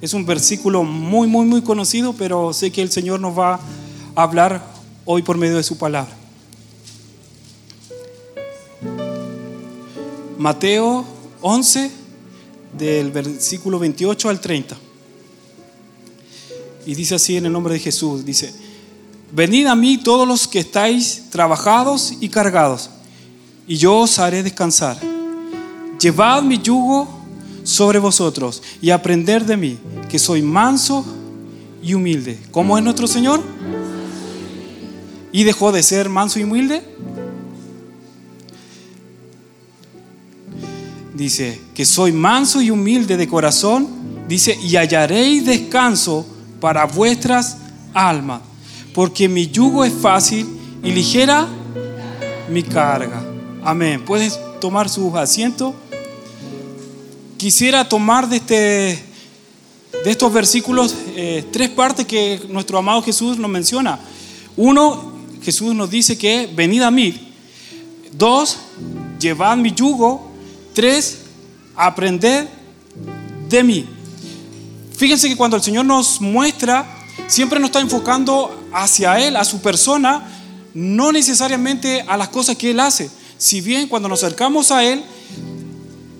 Es 0.00 0.14
un 0.14 0.24
versículo 0.24 0.84
muy, 0.84 1.26
muy, 1.26 1.44
muy 1.44 1.62
conocido, 1.62 2.12
pero 2.12 2.52
sé 2.52 2.70
que 2.70 2.82
el 2.82 2.90
Señor 2.92 3.18
nos 3.18 3.36
va 3.36 3.58
a 4.14 4.22
hablar 4.22 4.64
hoy 5.04 5.22
por 5.22 5.36
medio 5.36 5.56
de 5.56 5.64
su 5.64 5.76
palabra. 5.76 6.14
Mateo 10.38 11.04
11, 11.40 11.90
del 12.78 13.10
versículo 13.10 13.80
28 13.80 14.28
al 14.28 14.40
30. 14.40 14.76
Y 16.86 16.94
dice 16.94 17.16
así 17.16 17.36
en 17.36 17.46
el 17.46 17.52
nombre 17.52 17.74
de 17.74 17.80
Jesús, 17.80 18.24
dice, 18.24 18.54
venid 19.32 19.66
a 19.66 19.74
mí 19.74 19.98
todos 19.98 20.28
los 20.28 20.46
que 20.46 20.60
estáis 20.60 21.24
trabajados 21.30 22.14
y 22.20 22.28
cargados, 22.28 22.88
y 23.66 23.76
yo 23.76 23.96
os 23.98 24.20
haré 24.20 24.44
descansar. 24.44 24.96
Llevad 25.98 26.42
mi 26.44 26.58
yugo 26.58 27.17
sobre 27.68 27.98
vosotros 27.98 28.62
y 28.80 28.90
aprender 28.90 29.44
de 29.44 29.58
mí, 29.58 29.78
que 30.08 30.18
soy 30.18 30.40
manso 30.40 31.04
y 31.82 31.92
humilde. 31.92 32.38
¿Cómo 32.50 32.78
es 32.78 32.82
nuestro 32.82 33.06
Señor? 33.06 33.42
¿Y 35.32 35.44
dejó 35.44 35.70
de 35.70 35.82
ser 35.82 36.08
manso 36.08 36.40
y 36.40 36.44
humilde? 36.44 36.82
Dice, 41.12 41.60
que 41.74 41.84
soy 41.84 42.10
manso 42.10 42.62
y 42.62 42.70
humilde 42.70 43.18
de 43.18 43.28
corazón, 43.28 43.86
dice, 44.26 44.58
y 44.62 44.76
hallaréis 44.76 45.44
descanso 45.44 46.24
para 46.60 46.86
vuestras 46.86 47.58
almas, 47.92 48.40
porque 48.94 49.28
mi 49.28 49.48
yugo 49.48 49.84
es 49.84 49.92
fácil 49.92 50.46
y 50.82 50.90
ligera 50.90 51.46
mi 52.50 52.62
carga. 52.62 53.22
Amén. 53.62 54.02
¿Puedes 54.06 54.38
tomar 54.58 54.88
sus 54.88 55.14
asientos? 55.14 55.74
Quisiera 57.38 57.88
tomar 57.88 58.28
de, 58.28 58.36
este, 58.38 58.54
de 60.04 60.10
estos 60.10 60.32
versículos 60.32 60.92
eh, 61.14 61.44
tres 61.52 61.68
partes 61.68 62.04
que 62.04 62.40
nuestro 62.48 62.78
amado 62.78 63.00
Jesús 63.00 63.38
nos 63.38 63.48
menciona. 63.48 64.00
Uno, 64.56 65.12
Jesús 65.40 65.72
nos 65.72 65.88
dice 65.88 66.18
que 66.18 66.50
venid 66.52 66.82
a 66.82 66.90
mí. 66.90 67.32
Dos, 68.10 68.56
llevad 69.20 69.56
mi 69.56 69.72
yugo. 69.72 70.32
Tres, 70.74 71.18
aprended 71.76 72.48
de 73.48 73.62
mí. 73.62 73.86
Fíjense 74.96 75.28
que 75.28 75.36
cuando 75.36 75.56
el 75.56 75.62
Señor 75.62 75.84
nos 75.84 76.20
muestra, 76.20 76.92
siempre 77.28 77.60
nos 77.60 77.68
está 77.68 77.78
enfocando 77.78 78.68
hacia 78.72 79.16
Él, 79.20 79.36
a 79.36 79.44
su 79.44 79.60
persona, 79.60 80.26
no 80.74 81.12
necesariamente 81.12 82.04
a 82.08 82.16
las 82.16 82.30
cosas 82.30 82.56
que 82.56 82.72
Él 82.72 82.80
hace. 82.80 83.08
Si 83.36 83.60
bien 83.60 83.86
cuando 83.86 84.08
nos 84.08 84.24
acercamos 84.24 84.72
a 84.72 84.82
Él, 84.82 85.04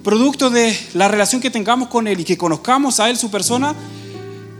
producto 0.02 0.50
de 0.50 0.76
la 0.94 1.08
relación 1.08 1.40
que 1.40 1.50
tengamos 1.50 1.88
con 1.88 2.06
Él 2.06 2.20
y 2.20 2.24
que 2.24 2.36
conozcamos 2.36 3.00
a 3.00 3.10
Él, 3.10 3.16
su 3.16 3.30
persona, 3.30 3.74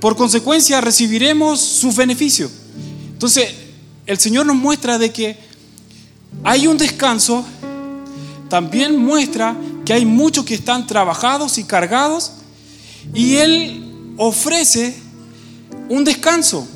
por 0.00 0.16
consecuencia 0.16 0.80
recibiremos 0.80 1.60
sus 1.60 1.96
beneficios. 1.96 2.50
Entonces, 3.12 3.52
el 4.06 4.18
Señor 4.18 4.46
nos 4.46 4.56
muestra 4.56 4.98
de 4.98 5.12
que 5.12 5.36
hay 6.44 6.66
un 6.66 6.78
descanso, 6.78 7.44
también 8.48 8.96
muestra 8.96 9.56
que 9.84 9.92
hay 9.92 10.04
muchos 10.04 10.44
que 10.44 10.54
están 10.54 10.86
trabajados 10.86 11.58
y 11.58 11.64
cargados 11.64 12.32
y 13.14 13.36
Él 13.36 14.14
ofrece 14.16 14.96
un 15.88 16.04
descanso. 16.04 16.66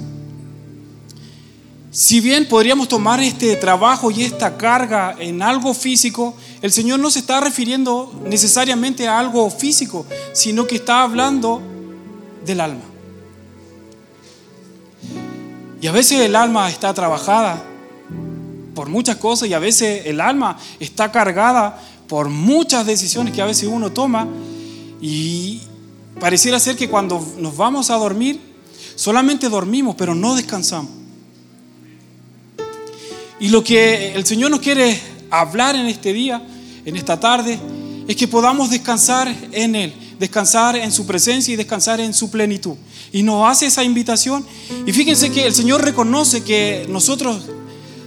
Si 1.92 2.20
bien 2.20 2.48
podríamos 2.48 2.88
tomar 2.88 3.20
este 3.20 3.54
trabajo 3.56 4.10
y 4.10 4.24
esta 4.24 4.56
carga 4.56 5.14
en 5.18 5.42
algo 5.42 5.74
físico, 5.74 6.34
el 6.62 6.72
Señor 6.72 6.98
no 6.98 7.10
se 7.10 7.18
está 7.18 7.40
refiriendo 7.40 8.12
necesariamente 8.24 9.06
a 9.06 9.18
algo 9.18 9.48
físico, 9.50 10.06
sino 10.32 10.66
que 10.66 10.76
está 10.76 11.02
hablando 11.02 11.60
del 12.44 12.60
alma. 12.62 12.82
Y 15.80 15.86
a 15.86 15.92
veces 15.92 16.20
el 16.20 16.34
alma 16.34 16.70
está 16.70 16.94
trabajada 16.94 17.62
por 18.74 18.88
muchas 18.88 19.16
cosas 19.16 19.48
y 19.48 19.54
a 19.54 19.58
veces 19.58 20.06
el 20.06 20.20
alma 20.20 20.58
está 20.80 21.12
cargada 21.12 21.78
por 22.08 22.30
muchas 22.30 22.86
decisiones 22.86 23.34
que 23.34 23.42
a 23.42 23.46
veces 23.46 23.68
uno 23.70 23.92
toma 23.92 24.27
y, 25.00 25.61
Pareciera 26.22 26.61
ser 26.61 26.77
que 26.77 26.88
cuando 26.88 27.20
nos 27.38 27.56
vamos 27.56 27.90
a 27.90 27.96
dormir, 27.96 28.38
solamente 28.94 29.48
dormimos, 29.48 29.96
pero 29.96 30.14
no 30.14 30.36
descansamos. 30.36 31.02
Y 33.42 33.48
lo 33.48 33.64
que 33.64 34.14
el 34.14 34.25
Señor 34.25 34.53
nos 34.53 34.61
quiere 34.61 34.97
hablar 35.29 35.75
en 35.75 35.86
este 35.86 36.13
día, 36.13 36.41
en 36.85 36.95
esta 36.95 37.19
tarde, 37.19 37.58
es 38.07 38.14
que 38.14 38.29
podamos 38.29 38.70
descansar 38.70 39.35
en 39.51 39.75
Él, 39.75 39.92
descansar 40.20 40.77
en 40.77 40.92
su 40.92 41.05
presencia 41.07 41.53
y 41.53 41.57
descansar 41.57 41.98
en 41.98 42.14
su 42.14 42.30
plenitud. 42.30 42.77
Y 43.11 43.25
nos 43.25 43.51
hace 43.51 43.67
esa 43.67 43.83
invitación. 43.83 44.47
Y 44.86 44.92
fíjense 44.92 45.33
que 45.33 45.45
el 45.45 45.53
Señor 45.53 45.85
reconoce 45.85 46.45
que 46.45 46.86
nosotros 46.89 47.42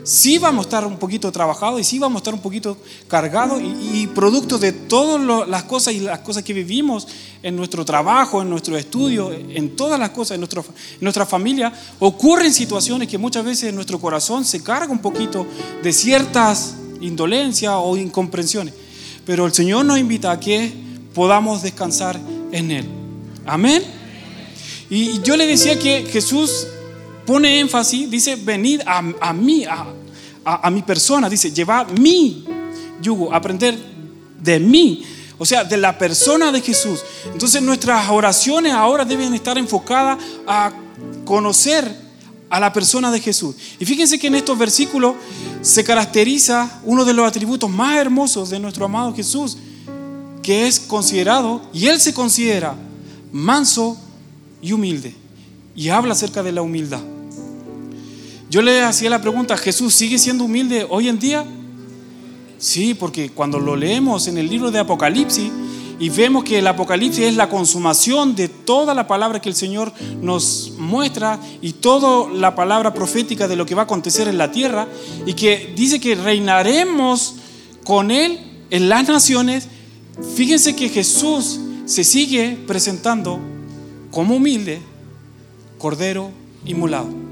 sí 0.06 0.38
vamos 0.38 0.66
a 0.66 0.68
estar 0.68 0.86
un 0.86 0.98
poquito 0.98 1.32
trabajados 1.32 1.82
y 1.82 1.84
sí 1.84 1.98
vamos 1.98 2.18
a 2.18 2.22
estar 2.22 2.34
un 2.34 2.40
poquito 2.40 2.78
cargados 3.08 3.62
y, 3.62 4.08
producto 4.08 4.60
de 4.60 4.72
todas 4.72 5.48
las 5.48 5.64
cosas 5.64 5.96
y 5.96 6.00
las 6.00 6.20
cosas 6.20 6.44
que 6.44 6.54
vivimos 6.54 7.08
en 7.42 7.56
nuestro 7.56 7.84
trabajo, 7.84 8.42
en 8.42 8.50
nuestro 8.50 8.78
estudio, 8.78 9.32
en 9.32 9.76
todas 9.76 10.00
las 10.00 10.12
cosas, 10.12 10.38
en, 10.38 10.44
en 10.44 11.02
nuestra 11.02 11.26
familia, 11.26 11.74
ocurren 12.00 12.54
situaciones 12.54 13.08
que 13.08 13.18
muchas 13.18 13.44
veces 13.44 13.74
nuestro 13.74 14.00
corazón 14.00 14.46
se 14.46 14.62
carga 14.62 14.92
un 14.92 15.00
poquito 15.00 15.46
de 15.82 15.92
ciertas 15.92 16.76
indolencias 17.02 17.74
o 17.76 17.98
incomprensiones. 17.98 18.74
Pero 19.26 19.48
el 19.48 19.54
Señor 19.54 19.86
nos 19.86 19.98
invita 19.98 20.32
a 20.32 20.40
que 20.40 20.72
podamos 21.16 21.64
descansar 21.64 22.20
en 22.52 22.72
Él. 22.72 22.86
Amén. 23.46 23.84
Y 24.90 25.20
yo 25.24 25.36
le 25.36 25.48
decía 25.48 25.80
que 25.80 26.06
Jesús 26.06 26.68
pone 27.26 27.60
énfasis, 27.60 28.10
dice, 28.10 28.36
venid 28.36 28.82
a, 28.86 29.02
mí, 29.34 29.66
a, 29.66 30.70
mi 30.70 30.82
persona, 30.84 31.30
dice, 31.30 31.52
llevad 31.52 31.90
mi 31.92 32.46
yugo, 33.02 33.34
aprender 33.34 33.78
de 34.42 34.60
mí, 34.60 35.04
o 35.38 35.46
sea, 35.46 35.64
de 35.64 35.78
la 35.78 35.98
persona 35.98 36.52
de 36.52 36.62
Jesús. 36.62 37.02
Entonces 37.32 37.62
nuestras 37.62 38.10
oraciones 38.10 38.74
ahora 38.74 39.04
deben 39.04 39.34
estar 39.34 39.58
enfocadas 39.58 40.20
a 40.48 40.72
conocer 41.26 42.06
a 42.50 42.60
la 42.60 42.72
persona 42.72 43.12
de 43.12 43.20
Jesús. 43.20 43.56
Y 43.80 43.86
fíjense 43.86 44.20
que 44.20 44.28
en 44.28 44.36
estos 44.36 44.58
versículos 44.58 45.16
se 45.62 45.84
caracteriza 45.84 46.80
uno 46.84 47.04
de 47.04 47.14
los 47.14 47.28
atributos 47.28 47.70
más 47.70 47.98
hermosos 47.98 48.50
de 48.50 48.60
nuestro 48.60 48.86
amado 48.86 49.14
Jesús, 49.16 49.58
que 50.42 50.68
es 50.68 50.80
considerado, 50.80 51.62
y 51.74 51.88
él 51.88 52.00
se 52.00 52.14
considera 52.14 52.76
manso 53.32 53.98
y 54.62 54.72
humilde. 54.72 55.16
Y 55.76 55.90
habla 55.90 56.14
acerca 56.14 56.44
de 56.44 56.52
la 56.52 56.62
humildad. 56.62 57.02
Yo 58.50 58.62
le 58.62 58.84
hacía 58.84 59.10
la 59.10 59.22
pregunta, 59.22 59.58
¿Jesús 59.58 59.94
sigue 59.96 60.20
siendo 60.20 60.44
humilde 60.44 60.86
hoy 60.90 61.10
en 61.10 61.20
día? 61.20 61.46
Sí, 62.58 62.94
porque 62.94 63.30
cuando 63.30 63.60
lo 63.60 63.76
leemos 63.76 64.28
en 64.28 64.38
el 64.38 64.48
libro 64.48 64.72
de 64.72 64.80
Apocalipsis 64.80 65.52
y 66.00 66.10
vemos 66.10 66.44
que 66.44 66.60
el 66.60 66.68
Apocalipsis 66.68 67.26
es 67.26 67.36
la 67.36 67.50
consumación 67.50 68.36
de 68.36 68.48
toda 68.48 68.94
la 68.94 69.08
palabra 69.08 69.42
que 69.42 69.50
el 69.50 69.56
Señor 69.56 69.92
nos 70.22 70.74
muestra 70.78 71.40
y 71.62 71.74
toda 71.74 72.30
la 72.34 72.56
palabra 72.56 72.94
profética 72.94 73.48
de 73.48 73.56
lo 73.56 73.66
que 73.66 73.76
va 73.76 73.84
a 73.84 73.86
acontecer 73.86 74.28
en 74.28 74.38
la 74.38 74.52
tierra 74.52 74.88
y 75.26 75.34
que 75.34 75.74
dice 75.76 76.00
que 76.00 76.16
reinaremos 76.16 77.36
con 77.84 78.12
Él 78.12 78.40
en 78.70 78.90
las 78.90 79.08
naciones, 79.08 79.68
fíjense 80.36 80.76
que 80.76 80.90
Jesús 80.90 81.60
se 81.86 82.04
sigue 82.04 82.58
presentando 82.68 83.40
como 84.12 84.36
humilde, 84.36 84.82
cordero 85.78 86.32
y 86.66 86.74
mulado. 86.74 87.25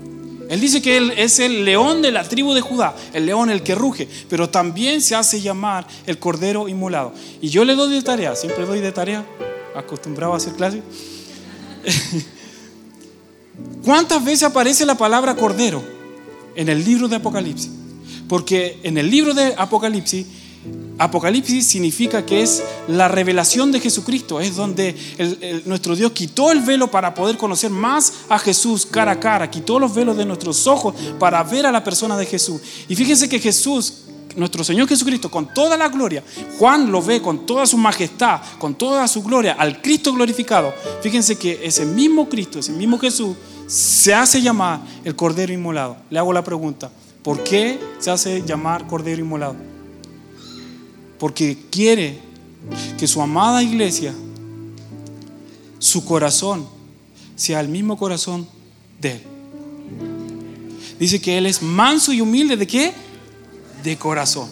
Él 0.53 0.62
dice 0.62 0.84
que 0.84 0.97
Él 0.97 1.12
es 1.18 1.40
el 1.40 1.66
león 1.66 2.03
de 2.03 2.12
la 2.12 2.24
tribu 2.24 2.53
de 2.53 2.62
Judá, 2.62 2.96
el 3.12 3.25
león 3.25 3.50
el 3.50 3.64
que 3.64 3.74
ruge, 3.74 4.08
pero 4.30 4.52
también 4.52 5.02
se 5.02 5.16
hace 5.16 5.41
llamar 5.41 5.88
el 6.06 6.19
cordero 6.19 6.69
inmolado. 6.69 7.12
Y 7.41 7.50
yo 7.50 7.66
le 7.66 7.74
doy 7.74 7.91
de 7.91 8.03
tarea, 8.03 8.36
siempre 8.36 8.64
doy 8.68 8.80
de 8.80 8.91
tarea, 8.91 9.25
acostumbrado 9.75 10.36
a 10.36 10.38
hacer 10.38 10.53
clase. 10.53 10.84
¿Cuántas 13.84 14.23
veces 14.23 14.44
aparece 14.44 14.85
la 14.85 14.96
palabra 14.96 15.35
cordero 15.35 15.84
en 16.56 16.70
el 16.70 16.85
libro 16.85 17.08
de 17.08 17.16
Apocalipsis? 17.16 17.72
Porque 18.29 18.78
en 18.84 18.99
el 18.99 19.09
libro 19.09 19.34
de 19.34 19.56
Apocalipsis 19.58 20.28
Apocalipsis 20.97 21.66
significa 21.66 22.25
que 22.25 22.43
es 22.43 22.63
la 22.87 23.07
revelación 23.07 23.72
de 23.72 23.79
Jesucristo, 23.79 24.40
es 24.40 24.55
donde 24.55 24.95
nuestro 25.66 25.95
Dios 25.95 26.11
quitó 26.11 26.51
el 26.51 26.61
velo 26.61 26.91
para 26.91 27.13
poder 27.13 27.37
conocer 27.37 27.72
más 27.72 28.13
a 28.29 28.37
Jesús 28.37 28.85
cara 28.85 29.13
a 29.13 29.19
cara, 29.19 29.49
quitó 29.49 29.79
los 29.79 29.93
velos 29.93 30.16
de 30.17 30.25
nuestros 30.25 30.67
ojos 30.67 30.93
para 31.19 31.41
ver 31.43 31.66
a 31.66 31.72
la 31.72 31.84
persona 31.84 32.16
de 32.16 32.25
Jesús. 32.25 32.61
Y 32.87 32.95
fíjense 32.95 33.28
que 33.28 33.40
Jesús, 33.40 34.03
nuestro 34.35 34.63
Señor 34.63 34.87
Jesucristo, 34.87 35.31
con 35.31 35.51
toda 35.51 35.78
la 35.78 35.90
gloria, 35.90 36.23
Juan 36.59 36.91
lo 36.91 37.01
ve 37.01 37.22
con 37.22 37.46
toda 37.46 37.66
su 37.66 37.78
majestad, 37.78 38.41
con 38.59 38.75
toda 38.75 39.07
su 39.07 39.23
gloria, 39.23 39.53
al 39.53 39.81
Cristo 39.81 40.13
glorificado. 40.13 40.73
Fíjense 41.01 41.37
que 41.37 41.59
ese 41.63 41.85
mismo 41.85 42.29
Cristo, 42.29 42.59
ese 42.59 42.72
mismo 42.72 42.99
Jesús, 42.99 43.35
se 43.66 44.13
hace 44.13 44.41
llamar 44.41 44.81
el 45.03 45.16
Cordero 45.16 45.51
Inmolado. 45.51 45.97
Le 46.11 46.19
hago 46.19 46.34
la 46.34 46.43
pregunta, 46.43 46.91
¿por 47.23 47.43
qué 47.43 47.79
se 47.97 48.11
hace 48.11 48.43
llamar 48.46 48.85
Cordero 48.85 49.19
Inmolado? 49.19 49.72
Porque 51.19 51.57
quiere 51.69 52.19
que 52.97 53.07
su 53.07 53.21
amada 53.21 53.63
iglesia, 53.63 54.13
su 55.79 56.05
corazón, 56.05 56.67
sea 57.35 57.59
el 57.59 57.67
mismo 57.67 57.97
corazón 57.97 58.47
de 58.99 59.11
Él. 59.11 59.23
Dice 60.99 61.19
que 61.19 61.37
Él 61.37 61.45
es 61.45 61.61
manso 61.61 62.13
y 62.13 62.21
humilde 62.21 62.55
de 62.55 62.67
qué? 62.67 62.93
De 63.83 63.97
corazón. 63.97 64.49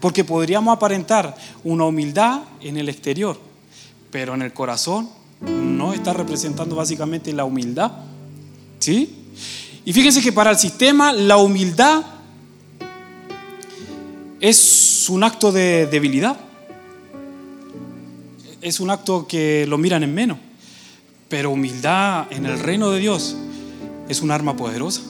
Porque 0.00 0.24
podríamos 0.24 0.76
aparentar 0.76 1.34
una 1.64 1.84
humildad 1.84 2.42
en 2.60 2.76
el 2.76 2.88
exterior, 2.88 3.40
pero 4.10 4.34
en 4.34 4.42
el 4.42 4.52
corazón 4.52 5.08
no 5.40 5.92
está 5.92 6.12
representando 6.12 6.76
básicamente 6.76 7.32
la 7.32 7.44
humildad. 7.44 7.92
¿Sí? 8.78 9.14
Y 9.84 9.92
fíjense 9.92 10.20
que 10.20 10.32
para 10.32 10.50
el 10.50 10.58
sistema 10.58 11.12
la 11.12 11.36
humildad 11.36 12.04
es 14.40 15.06
un 15.08 15.24
acto 15.24 15.52
de 15.52 15.86
debilidad. 15.86 16.36
Es 18.60 18.80
un 18.80 18.90
acto 18.90 19.26
que 19.26 19.66
lo 19.66 19.78
miran 19.78 20.02
en 20.02 20.14
menos. 20.14 20.38
Pero 21.28 21.50
humildad 21.50 22.26
en 22.30 22.46
el 22.46 22.58
reino 22.58 22.90
de 22.90 23.00
Dios 23.00 23.36
es 24.08 24.20
un 24.20 24.30
arma 24.30 24.56
poderosa. 24.56 25.02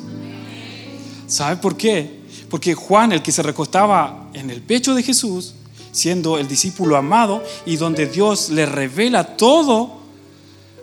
¿Sabe 1.26 1.56
por 1.56 1.76
qué? 1.76 2.20
Porque 2.48 2.74
Juan, 2.74 3.12
el 3.12 3.22
que 3.22 3.32
se 3.32 3.42
recostaba 3.42 4.30
en 4.32 4.50
el 4.50 4.62
pecho 4.62 4.94
de 4.94 5.02
Jesús, 5.02 5.54
siendo 5.90 6.38
el 6.38 6.46
discípulo 6.46 6.96
amado 6.96 7.42
y 7.64 7.76
donde 7.76 8.06
Dios 8.06 8.50
le 8.50 8.66
revela 8.66 9.36
todo 9.36 10.00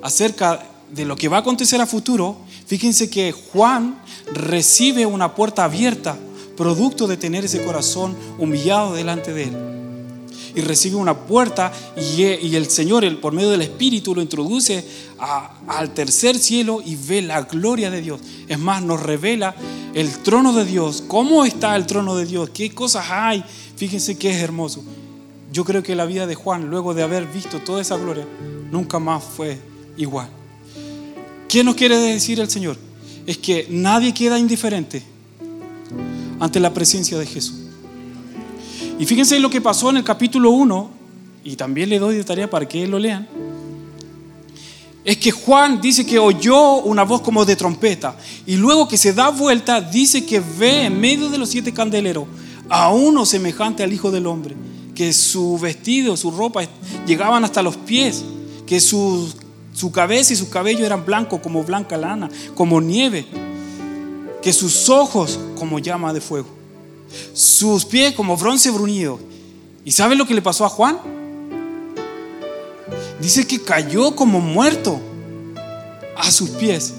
acerca 0.01 0.63
de 0.91 1.05
lo 1.05 1.15
que 1.15 1.29
va 1.29 1.37
a 1.37 1.39
acontecer 1.41 1.79
a 1.81 1.87
futuro, 1.87 2.37
fíjense 2.67 3.09
que 3.09 3.31
Juan 3.31 3.99
recibe 4.33 5.05
una 5.05 5.33
puerta 5.33 5.63
abierta, 5.63 6.17
producto 6.55 7.07
de 7.07 7.17
tener 7.17 7.45
ese 7.45 7.63
corazón 7.63 8.15
humillado 8.37 8.93
delante 8.93 9.33
de 9.33 9.43
él. 9.45 9.57
Y 10.55 10.61
recibe 10.61 10.97
una 10.97 11.17
puerta 11.17 11.73
y, 11.97 12.23
el 12.55 12.69
Señor, 12.69 13.19
por 13.19 13.33
medio 13.33 13.49
del 13.49 13.63
Espíritu, 13.63 14.13
lo 14.13 14.21
introduce 14.21 14.85
al 15.67 15.93
tercer 15.95 16.37
cielo 16.37 16.81
y 16.85 16.95
ve 16.95 17.23
la 17.23 17.41
gloria 17.41 17.89
de 17.89 18.01
Dios. 18.01 18.21
Es 18.47 18.59
más, 18.59 18.83
nos 18.83 19.01
revela 19.01 19.55
el 19.95 20.11
trono 20.19 20.53
de 20.53 20.65
Dios, 20.65 21.03
cómo 21.07 21.43
está 21.43 21.75
el 21.75 21.87
trono 21.87 22.15
de 22.15 22.25
Dios, 22.25 22.51
qué 22.51 22.71
cosas 22.71 23.07
hay. 23.09 23.43
Fíjense 23.75 24.15
que 24.17 24.29
es 24.29 24.37
hermoso. 24.37 24.83
Yo 25.51 25.65
creo 25.65 25.81
que 25.81 25.95
la 25.95 26.05
vida 26.05 26.27
de 26.27 26.35
Juan, 26.35 26.69
luego 26.69 26.93
de 26.93 27.03
haber 27.03 27.25
visto 27.25 27.59
toda 27.59 27.81
esa 27.81 27.97
gloria, 27.97 28.27
nunca 28.71 28.99
más 28.99 29.23
fue 29.23 29.57
igual. 29.97 30.29
¿Qué 31.47 31.63
nos 31.63 31.75
quiere 31.75 31.97
decir 31.97 32.39
el 32.39 32.49
Señor? 32.49 32.77
Es 33.25 33.37
que 33.37 33.67
nadie 33.69 34.13
queda 34.13 34.37
indiferente 34.37 35.12
ante 36.43 36.59
la 36.59 36.73
presencia 36.73 37.17
de 37.17 37.25
Jesús. 37.25 37.55
Y 38.99 39.05
fíjense 39.05 39.39
lo 39.39 39.49
que 39.49 39.61
pasó 39.61 39.89
en 39.89 39.97
el 39.97 40.03
capítulo 40.03 40.51
1, 40.51 40.89
y 41.45 41.55
también 41.55 41.87
le 41.87 41.99
doy 41.99 42.15
de 42.15 42.23
tarea 42.25 42.49
para 42.49 42.67
que 42.67 42.85
lo 42.85 42.99
lean. 42.99 43.25
Es 45.05 45.17
que 45.17 45.31
Juan 45.31 45.79
dice 45.79 46.05
que 46.05 46.19
oyó 46.19 46.81
una 46.81 47.03
voz 47.03 47.21
como 47.21 47.45
de 47.45 47.55
trompeta, 47.55 48.17
y 48.45 48.57
luego 48.57 48.89
que 48.89 48.97
se 48.97 49.13
da 49.13 49.29
vuelta, 49.29 49.79
dice 49.79 50.25
que 50.25 50.41
ve 50.41 50.87
en 50.87 50.99
medio 50.99 51.29
de 51.29 51.37
los 51.37 51.47
siete 51.47 51.73
candeleros 51.73 52.25
a 52.67 52.89
uno 52.89 53.25
semejante 53.25 53.81
al 53.81 53.93
Hijo 53.93 54.11
del 54.11 54.27
Hombre, 54.27 54.53
que 54.93 55.13
su 55.13 55.57
vestido, 55.57 56.17
su 56.17 56.29
ropa 56.29 56.63
llegaban 57.07 57.45
hasta 57.45 57.63
los 57.63 57.77
pies, 57.77 58.21
que 58.67 58.81
sus 58.81 59.37
su 59.73 59.91
cabeza 59.91 60.33
y 60.33 60.35
su 60.35 60.49
cabello 60.49 60.85
eran 60.85 61.05
blancos 61.05 61.39
como 61.39 61.63
blanca 61.63 61.97
lana, 61.97 62.29
como 62.53 62.81
nieve. 62.81 63.25
Que 64.43 64.53
sus 64.53 64.89
ojos 64.89 65.39
como 65.57 65.79
llama 65.79 66.13
de 66.13 66.21
fuego. 66.21 66.47
Sus 67.33 67.85
pies 67.85 68.13
como 68.13 68.35
bronce 68.35 68.69
bruñido. 68.71 69.19
¿Y 69.85 69.91
sabe 69.91 70.15
lo 70.15 70.27
que 70.27 70.33
le 70.33 70.41
pasó 70.41 70.65
a 70.65 70.69
Juan? 70.69 70.99
Dice 73.21 73.47
que 73.47 73.61
cayó 73.61 74.15
como 74.15 74.41
muerto 74.41 74.99
a 76.17 76.29
sus 76.31 76.49
pies. 76.49 76.93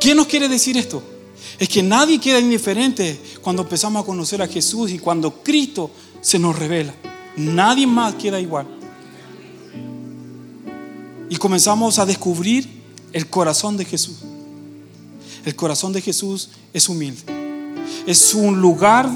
¿Qué 0.00 0.14
nos 0.14 0.26
quiere 0.26 0.48
decir 0.48 0.76
esto? 0.76 1.02
Es 1.58 1.68
que 1.68 1.82
nadie 1.82 2.20
queda 2.20 2.38
indiferente 2.38 3.18
cuando 3.42 3.62
empezamos 3.62 4.02
a 4.02 4.06
conocer 4.06 4.42
a 4.42 4.46
Jesús 4.46 4.90
y 4.90 4.98
cuando 4.98 5.42
Cristo 5.42 5.90
se 6.20 6.38
nos 6.38 6.56
revela. 6.58 6.94
Nadie 7.36 7.86
más 7.86 8.14
queda 8.14 8.38
igual 8.38 8.78
y 11.30 11.36
comenzamos 11.36 11.98
a 11.98 12.06
descubrir 12.06 12.68
el 13.12 13.28
corazón 13.28 13.76
de 13.76 13.84
Jesús. 13.84 14.16
El 15.48 15.56
corazón 15.56 15.94
de 15.94 16.02
Jesús 16.02 16.50
es 16.74 16.90
humilde. 16.90 17.22
Es 18.06 18.34
un 18.34 18.60
lugar 18.60 19.08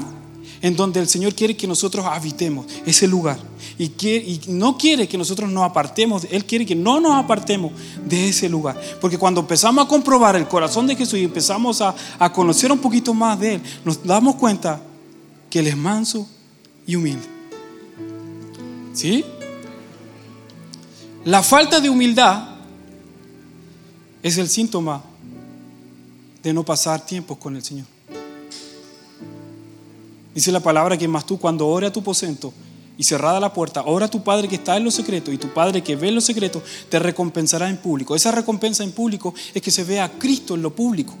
en 0.63 0.75
donde 0.75 0.99
el 0.99 1.07
Señor 1.07 1.35
quiere 1.35 1.55
que 1.55 1.67
nosotros 1.67 2.07
habitemos 2.07 2.65
ese 2.87 3.05
lugar. 3.05 3.37
Y, 3.77 3.83
y, 4.03 4.41
no 4.47 4.75
quiere 4.75 5.07
que 5.07 5.15
nosotros 5.15 5.51
nos 5.51 5.63
apartemos, 5.63 6.25
Él 6.31 6.43
quiere 6.45 6.65
que 6.65 6.73
no 6.73 6.99
nos 6.99 7.23
apartemos 7.23 7.71
de 8.03 8.29
ese 8.29 8.49
lugar. 8.49 8.81
Porque 8.99 9.19
cuando 9.19 9.41
empezamos 9.41 9.85
a 9.85 9.87
comprobar 9.87 10.35
el 10.35 10.47
corazón 10.47 10.87
de 10.87 10.95
Jesús 10.95 11.19
y 11.19 11.23
empezamos 11.23 11.81
a, 11.81 11.93
a 12.17 12.33
conocer 12.33 12.71
un 12.71 12.79
poquito 12.79 13.13
más 13.13 13.39
de 13.39 13.53
Él, 13.53 13.61
nos 13.85 14.03
damos 14.03 14.33
cuenta 14.37 14.81
que 15.51 15.59
Él 15.59 15.67
es 15.67 15.77
manso 15.77 16.27
y 16.87 16.95
humilde. 16.95 17.27
¿Sí? 18.93 19.23
La 21.25 21.43
falta 21.43 21.79
de 21.79 21.91
humildad 21.91 22.55
es 24.23 24.39
el 24.39 24.49
síntoma 24.49 25.12
de 26.43 26.53
no 26.53 26.63
pasar 26.63 27.05
tiempo 27.05 27.39
con 27.39 27.55
el 27.55 27.63
Señor. 27.63 27.85
Dice 30.35 30.51
la 30.51 30.59
palabra 30.59 30.97
que 30.97 31.07
más 31.07 31.25
tú 31.25 31.39
cuando 31.39 31.67
ore 31.67 31.87
a 31.87 31.93
tu 31.93 32.01
aposento 32.01 32.53
y 32.97 33.03
cerrada 33.03 33.39
la 33.39 33.53
puerta, 33.53 33.83
ora 33.85 34.07
a 34.07 34.09
tu 34.09 34.23
Padre 34.23 34.47
que 34.47 34.55
está 34.55 34.75
en 34.77 34.83
lo 34.83 34.91
secreto 34.91 35.31
y 35.31 35.37
tu 35.37 35.47
Padre 35.53 35.81
que 35.81 35.95
ve 35.95 36.09
en 36.09 36.15
lo 36.15 36.21
secreto 36.21 36.61
te 36.89 36.99
recompensará 36.99 37.69
en 37.69 37.77
público. 37.77 38.15
Esa 38.15 38.31
recompensa 38.31 38.83
en 38.83 38.91
público 38.91 39.33
es 39.53 39.61
que 39.61 39.71
se 39.71 39.83
vea 39.83 40.05
a 40.05 40.11
Cristo 40.11 40.55
en 40.55 40.61
lo 40.61 40.75
público. 40.75 41.13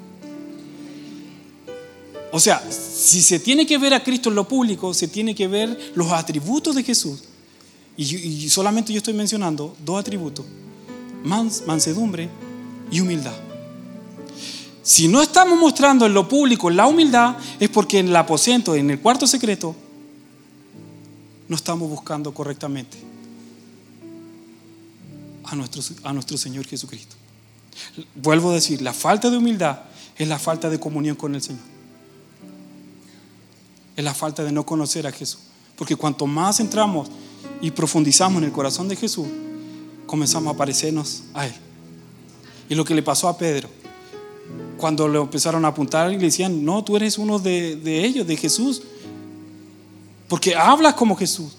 O 2.31 2.39
sea, 2.39 2.63
si 2.69 3.21
se 3.21 3.39
tiene 3.39 3.65
que 3.67 3.77
ver 3.77 3.93
a 3.93 4.03
Cristo 4.03 4.29
en 4.29 4.35
lo 4.35 4.47
público, 4.47 4.93
se 4.93 5.07
tiene 5.07 5.35
que 5.35 5.47
ver 5.47 5.93
los 5.95 6.11
atributos 6.11 6.75
de 6.75 6.83
Jesús 6.83 7.23
y, 7.95 8.49
solamente 8.49 8.91
yo 8.91 8.97
estoy 8.97 9.13
mencionando 9.13 9.75
dos 9.85 9.99
atributos, 9.99 10.45
mansedumbre 11.23 12.29
y 12.91 12.99
humildad. 12.99 13.52
Si 14.83 15.07
no 15.07 15.21
estamos 15.21 15.57
mostrando 15.57 16.05
en 16.05 16.13
lo 16.13 16.27
público 16.27 16.69
la 16.69 16.85
humildad, 16.85 17.37
es 17.57 17.69
porque 17.69 17.99
en 17.99 18.09
el 18.09 18.15
aposento, 18.17 18.75
en 18.75 18.91
el 18.91 18.99
cuarto 18.99 19.25
secreto, 19.25 19.73
no 21.47 21.55
estamos 21.55 21.89
buscando 21.89 22.33
correctamente 22.33 22.97
a 25.45 25.55
nuestro, 25.55 25.81
a 26.03 26.11
nuestro 26.11 26.37
Señor 26.37 26.65
Jesucristo. 26.67 27.15
Vuelvo 28.15 28.51
a 28.51 28.55
decir, 28.55 28.81
la 28.81 28.93
falta 28.93 29.29
de 29.29 29.37
humildad 29.37 29.79
es 30.17 30.27
la 30.27 30.37
falta 30.37 30.69
de 30.69 30.79
comunión 30.79 31.15
con 31.15 31.33
el 31.33 31.41
Señor. 31.41 31.61
Es 33.95 34.03
la 34.03 34.13
falta 34.13 34.43
de 34.43 34.51
no 34.51 34.65
conocer 34.65 35.07
a 35.07 35.13
Jesús. 35.13 35.39
Porque 35.77 35.95
cuanto 35.95 36.27
más 36.27 36.59
entramos 36.59 37.09
y 37.61 37.71
profundizamos 37.71 38.41
en 38.41 38.45
el 38.45 38.51
corazón 38.51 38.89
de 38.89 38.97
Jesús, 38.97 39.27
comenzamos 40.05 40.53
a 40.53 40.57
parecernos 40.57 41.23
a 41.33 41.47
Él. 41.47 41.53
Y 42.67 42.75
lo 42.75 42.83
que 42.83 42.95
le 42.95 43.03
pasó 43.03 43.29
a 43.29 43.37
Pedro, 43.37 43.69
cuando 44.77 45.07
le 45.07 45.19
empezaron 45.19 45.65
a 45.65 45.69
apuntar 45.69 46.11
y 46.11 46.17
le 46.17 46.25
decían, 46.25 46.63
no, 46.63 46.83
tú 46.83 46.95
eres 46.95 47.17
uno 47.17 47.39
de, 47.39 48.05
ellos, 48.05 48.27
de 48.27 48.37
Jesús, 48.37 48.81
porque 50.27 50.55
hablas 50.55 50.93
como 50.95 51.15
Jesús. 51.15 51.53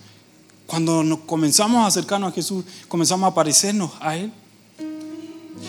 Cuando 0.66 1.04
nos 1.04 1.20
comenzamos 1.20 1.84
a 1.84 1.86
acercarnos 1.86 2.32
a 2.32 2.34
Jesús, 2.34 2.64
comenzamos 2.88 3.30
a 3.30 3.34
parecernos 3.34 3.92
a 4.00 4.16
Él. 4.16 4.32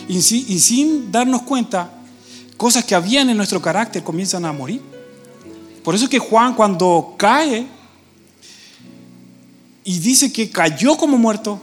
Y, 0.08 0.22
sin 0.22 1.12
darnos 1.12 1.44
cuenta, 1.44 1.92
cosas 2.58 2.84
que 2.84 2.96
habían 2.96 3.30
en 3.30 3.38
nuestro 3.38 3.62
carácter 3.62 4.04
comienzan 4.04 4.46
a 4.46 4.52
morir. 4.52 4.82
Por 5.84 5.94
eso 5.94 6.06
es 6.06 6.10
que 6.10 6.20
Juan 6.20 6.56
cuando 6.56 7.14
cae 7.18 7.68
y 9.84 10.00
dice 10.00 10.34
que 10.34 10.50
cayó 10.50 10.98
como 10.98 11.18
muerto, 11.18 11.60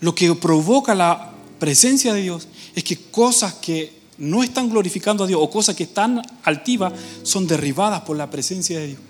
lo 0.00 0.14
que 0.14 0.34
provoca 0.34 0.94
la 0.94 1.30
presencia 1.60 2.12
de 2.12 2.22
Dios 2.22 2.48
es 2.74 2.82
que 2.82 2.96
cosas 2.96 3.54
que 3.54 4.01
no 4.18 4.42
están 4.42 4.68
glorificando 4.68 5.24
a 5.24 5.26
Dios 5.26 5.40
o 5.42 5.50
cosas 5.50 5.74
que 5.74 5.84
están 5.84 6.22
altivas 6.44 6.92
son 7.22 7.46
derribadas 7.46 8.02
por 8.02 8.16
la 8.16 8.30
presencia 8.30 8.78
de 8.78 8.86
Dios. 8.88 9.00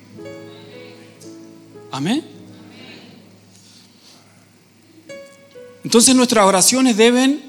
Amén. 1.91 2.25
Entonces 5.85 6.15
nuestras 6.15 6.47
oraciones 6.47 6.97
deben 6.97 7.43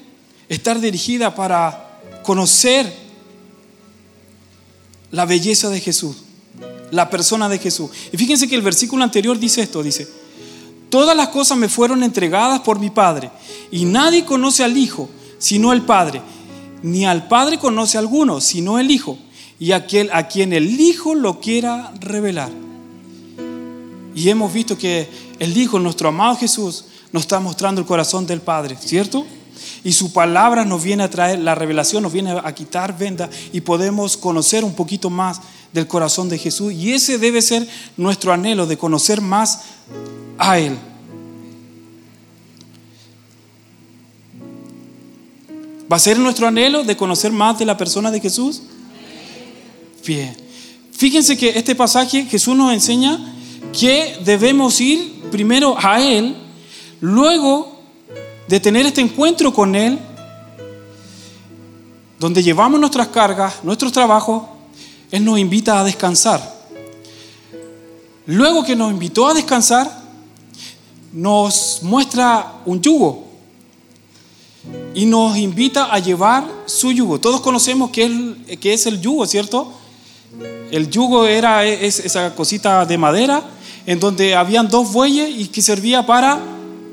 estar 0.49 0.79
dirigidas 0.79 1.33
para 1.33 1.99
conocer 2.23 2.91
la 5.11 5.25
belleza 5.25 5.69
de 5.69 5.79
Jesús 5.79 6.17
la 6.93 7.09
persona 7.09 7.49
de 7.49 7.57
Jesús. 7.57 7.89
Y 8.11 8.17
fíjense 8.17 8.47
que 8.47 8.55
el 8.55 8.61
versículo 8.61 9.03
anterior 9.03 9.37
dice 9.37 9.61
esto, 9.61 9.81
dice, 9.81 10.07
todas 10.89 11.17
las 11.17 11.29
cosas 11.29 11.57
me 11.57 11.67
fueron 11.67 12.03
entregadas 12.03 12.61
por 12.61 12.79
mi 12.79 12.91
Padre, 12.91 13.31
y 13.71 13.85
nadie 13.85 14.23
conoce 14.23 14.63
al 14.63 14.77
Hijo 14.77 15.09
sino 15.39 15.73
el 15.73 15.81
Padre, 15.81 16.21
ni 16.83 17.05
al 17.05 17.27
Padre 17.27 17.57
conoce 17.57 17.97
a 17.97 18.01
alguno 18.01 18.39
sino 18.41 18.77
el 18.77 18.91
Hijo, 18.91 19.17
y 19.59 19.71
aquel 19.71 20.09
a 20.13 20.27
quien 20.27 20.53
el 20.53 20.79
Hijo 20.79 21.15
lo 21.15 21.39
quiera 21.39 21.93
revelar. 21.99 22.51
Y 24.15 24.29
hemos 24.29 24.53
visto 24.53 24.77
que 24.77 25.09
el 25.39 25.57
Hijo, 25.57 25.79
nuestro 25.79 26.09
amado 26.09 26.35
Jesús, 26.35 26.85
nos 27.11 27.23
está 27.23 27.39
mostrando 27.39 27.81
el 27.81 27.87
corazón 27.87 28.27
del 28.27 28.41
Padre, 28.41 28.77
¿cierto? 28.79 29.25
Y 29.83 29.93
su 29.93 30.13
palabra 30.13 30.65
nos 30.65 30.83
viene 30.83 31.03
a 31.03 31.09
traer, 31.09 31.39
la 31.39 31.55
revelación 31.55 32.03
nos 32.03 32.13
viene 32.13 32.31
a 32.31 32.55
quitar 32.55 32.97
venda 32.97 33.29
y 33.51 33.61
podemos 33.61 34.17
conocer 34.17 34.63
un 34.63 34.73
poquito 34.73 35.09
más 35.09 35.41
del 35.71 35.87
corazón 35.87 36.29
de 36.29 36.37
Jesús. 36.37 36.73
Y 36.73 36.93
ese 36.93 37.17
debe 37.17 37.41
ser 37.41 37.67
nuestro 37.97 38.31
anhelo 38.33 38.65
de 38.65 38.77
conocer 38.77 39.21
más 39.21 39.61
a 40.37 40.59
Él. 40.59 40.77
¿Va 45.91 45.97
a 45.97 45.99
ser 45.99 46.17
nuestro 46.17 46.47
anhelo 46.47 46.83
de 46.83 46.95
conocer 46.95 47.31
más 47.31 47.59
de 47.59 47.65
la 47.65 47.77
persona 47.77 48.09
de 48.09 48.19
Jesús? 48.19 48.61
Bien. 50.05 50.35
Fíjense 50.91 51.37
que 51.37 51.49
este 51.49 51.75
pasaje 51.75 52.25
Jesús 52.25 52.55
nos 52.55 52.71
enseña 52.71 53.19
que 53.77 54.17
debemos 54.23 54.79
ir 54.79 55.23
primero 55.31 55.75
a 55.77 56.01
Él, 56.01 56.35
luego 57.01 57.79
de 58.47 58.59
tener 58.59 58.85
este 58.85 59.01
encuentro 59.01 59.53
con 59.53 59.75
Él, 59.75 59.99
donde 62.19 62.41
llevamos 62.41 62.79
nuestras 62.79 63.09
cargas, 63.09 63.55
nuestros 63.63 63.91
trabajos, 63.91 64.43
Él 65.11 65.25
nos 65.25 65.39
invita 65.39 65.79
a 65.79 65.83
descansar. 65.83 66.53
Luego 68.25 68.63
que 68.63 68.75
nos 68.75 68.91
invitó 68.91 69.27
a 69.27 69.33
descansar, 69.33 70.01
nos 71.11 71.79
muestra 71.83 72.53
un 72.65 72.81
yugo 72.81 73.32
y 74.93 75.05
nos 75.05 75.37
invita 75.37 75.93
a 75.93 75.99
llevar 75.99 76.45
su 76.65 76.91
yugo. 76.91 77.19
Todos 77.19 77.41
conocemos 77.41 77.89
qué 77.91 78.05
es, 78.47 78.57
qué 78.59 78.73
es 78.73 78.85
el 78.85 79.01
yugo, 79.01 79.25
¿cierto? 79.25 79.71
El 80.71 80.89
yugo 80.89 81.25
era 81.25 81.65
esa 81.65 82.33
cosita 82.33 82.85
de 82.85 82.97
madera 82.97 83.43
en 83.85 83.99
donde 83.99 84.35
habían 84.35 84.67
dos 84.67 84.91
bueyes 84.91 85.29
y 85.29 85.47
que 85.47 85.61
servía 85.61 86.05
para 86.05 86.39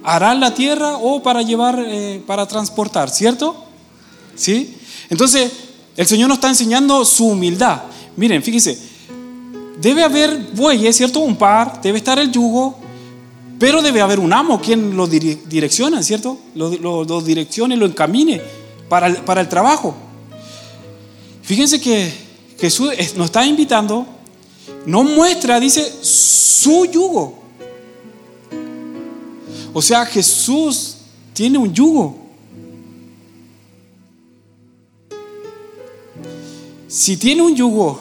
arar 0.03 0.37
la 0.37 0.55
tierra 0.55 0.97
o 0.97 1.23
para 1.23 1.43
llevar, 1.43 1.83
eh, 1.87 2.23
para 2.27 2.47
transportar, 2.47 3.11
¿cierto? 3.11 3.65
¿Sí? 4.35 4.77
Entonces, 5.09 5.53
el 5.97 6.07
Señor 6.07 6.29
nos 6.29 6.39
está 6.39 6.49
enseñando 6.49 7.05
su 7.05 7.29
humildad. 7.29 7.83
Miren, 8.17 8.43
fíjense, 8.43 8.79
debe 9.81 10.03
haber 10.03 10.49
bueyes, 10.55 10.97
¿cierto? 10.97 11.21
Un 11.21 11.37
par, 11.37 11.81
debe 11.81 11.99
estar 11.99 12.19
el 12.19 12.31
yugo, 12.31 12.79
pero 13.61 13.83
debe 13.83 14.01
haber 14.01 14.19
un 14.19 14.33
amo 14.33 14.59
quien 14.59 14.97
lo 14.97 15.07
direcciona, 15.07 16.03
¿cierto? 16.03 16.39
Lo, 16.55 16.71
lo, 17.05 17.21
direccione, 17.21 17.77
lo 17.77 17.85
encamine 17.85 18.41
para 18.89 19.23
para 19.23 19.43
el 19.43 19.51
trabajo. 19.51 19.95
Fíjense 21.43 21.79
que 21.79 22.11
Jesús 22.59 22.91
nos 23.17 23.27
está 23.27 23.45
invitando, 23.45 24.07
nos 24.87 25.05
muestra, 25.05 25.61
dice, 25.61 25.93
su 26.01 26.87
yugo. 26.87 27.39
O 29.75 29.83
sea, 29.83 30.07
Jesús 30.07 30.97
tiene 31.35 31.59
un 31.59 31.75
yugo. 31.75 32.17
Si 36.89 37.19
tiene 37.19 37.43
un 37.43 37.55
yugo, 37.55 38.01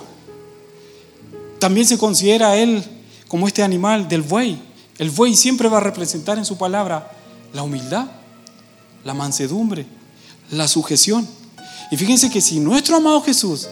también 1.60 1.86
se 1.86 1.98
considera 1.98 2.56
él 2.56 2.82
como 3.28 3.46
este 3.46 3.62
animal 3.62 4.08
del 4.08 4.22
buey. 4.22 4.69
El 5.00 5.10
buey 5.12 5.34
siempre 5.34 5.70
va 5.70 5.78
a 5.78 5.82
representar 5.82 6.38
en 6.38 6.46
su 6.46 6.58
palabra 6.58 7.10
la 7.54 7.64
humildad, 7.64 8.06
la 9.06 9.14
mansedumbre, 9.14 9.86
la 10.52 10.68
sujeción. 10.68 11.26
Y 11.90 11.96
fíjense 11.96 12.30
que 12.30 12.42
si 12.42 12.60
nuestro 12.60 12.98
amado 12.98 13.22
Jesús 13.22 13.68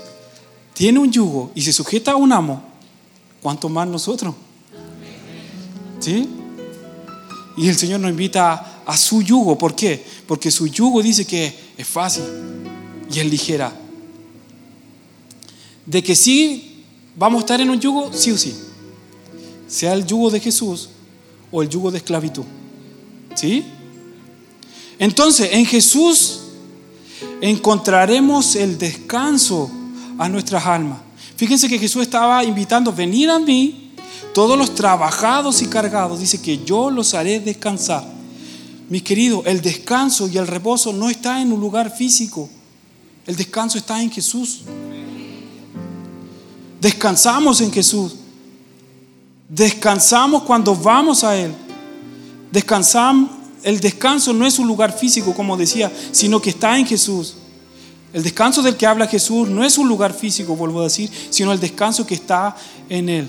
tiene 0.74 1.00
un 1.00 1.12
yugo 1.12 1.52
y 1.54 1.62
se 1.62 1.74
sujeta 1.74 2.14
a 2.14 2.16
un 2.16 2.32
amo, 2.32 2.64
¿cuánto 3.42 3.68
más 3.68 3.90
nosotros? 3.90 4.34
¿Sí? 6.00 6.30
Y 7.58 7.68
el 7.68 7.78
Señor 7.78 8.00
nos 8.00 8.10
invita 8.12 8.84
a 8.86 8.96
su 8.96 9.22
yugo. 9.22 9.58
¿Por 9.58 9.76
qué? 9.76 10.06
Porque 10.26 10.50
su 10.50 10.68
yugo 10.68 11.04
dice 11.04 11.26
que 11.28 11.54
es 11.78 11.88
fácil 11.88 12.24
y 13.12 13.20
es 13.20 13.26
ligera. 13.26 13.76
De 15.86 16.02
que 16.02 16.16
sí 16.16 16.86
vamos 17.18 17.40
a 17.40 17.42
estar 17.42 17.60
en 17.60 17.70
un 17.70 17.82
yugo, 17.82 18.14
sí 18.14 18.32
o 18.32 18.38
sí. 18.38 18.58
Sea 19.68 19.92
el 19.92 20.06
yugo 20.06 20.30
de 20.30 20.40
Jesús 20.40 20.92
o 21.52 21.62
el 21.62 21.70
yugo 21.70 21.92
de 21.92 21.98
esclavitud. 21.98 22.46
¿Sí? 23.36 23.64
Entonces, 25.00 25.50
en 25.54 25.66
Jesús 25.66 26.42
encontraremos 27.42 28.56
el 28.56 28.78
descanso 28.78 29.70
a 30.18 30.28
nuestras 30.28 30.66
almas. 30.66 31.00
Fíjense 31.36 31.70
que 31.70 31.78
Jesús 31.78 32.02
estaba 32.02 32.44
invitando, 32.44 32.92
venir 32.92 33.30
a 33.30 33.38
mí 33.38 33.94
todos 34.34 34.58
los 34.58 34.76
trabajados 34.76 35.62
y 35.62 35.68
cargados, 35.68 36.20
dice 36.20 36.42
que 36.42 36.64
yo 36.64 36.90
los 36.90 37.14
haré 37.14 37.40
descansar. 37.40 38.08
Mi 38.90 39.02
querido, 39.02 39.44
el 39.46 39.62
descanso 39.62 40.28
y 40.28 40.38
el 40.38 40.48
reposo 40.48 40.94
no 40.94 41.10
está 41.10 41.42
en 41.42 41.52
un 41.52 41.60
lugar 41.60 41.96
físico. 41.96 42.50
El 43.26 43.36
descanso 43.36 43.78
está 43.78 44.02
en 44.02 44.10
Jesús. 44.10 44.62
Descansamos 46.80 47.62
en 47.62 47.72
Jesús. 47.72 48.16
Descansamos 49.50 50.44
cuando 50.44 50.76
vamos 50.76 51.24
a 51.24 51.36
Él. 51.36 51.54
Descansamos. 52.52 53.32
El 53.64 53.80
descanso 53.80 54.34
no 54.34 54.46
es 54.46 54.60
un 54.60 54.68
lugar 54.68 54.98
físico, 54.98 55.34
como 55.34 55.58
decía, 55.58 55.92
sino 56.12 56.42
que 56.42 56.52
está 56.52 56.78
en 56.78 56.86
Jesús. 56.86 57.36
El 58.14 58.24
descanso 58.24 58.62
del 58.62 58.78
que 58.78 58.86
habla 58.86 59.08
Jesús 59.08 59.50
no 59.50 59.64
es 59.64 59.78
un 59.78 59.90
lugar 59.90 60.14
físico, 60.14 60.56
vuelvo 60.56 60.82
a 60.82 60.86
decir, 60.86 61.10
sino 61.30 61.52
el 61.52 61.60
descanso 61.60 62.06
que 62.06 62.16
está 62.16 62.56
en 62.88 63.10
Él. 63.10 63.28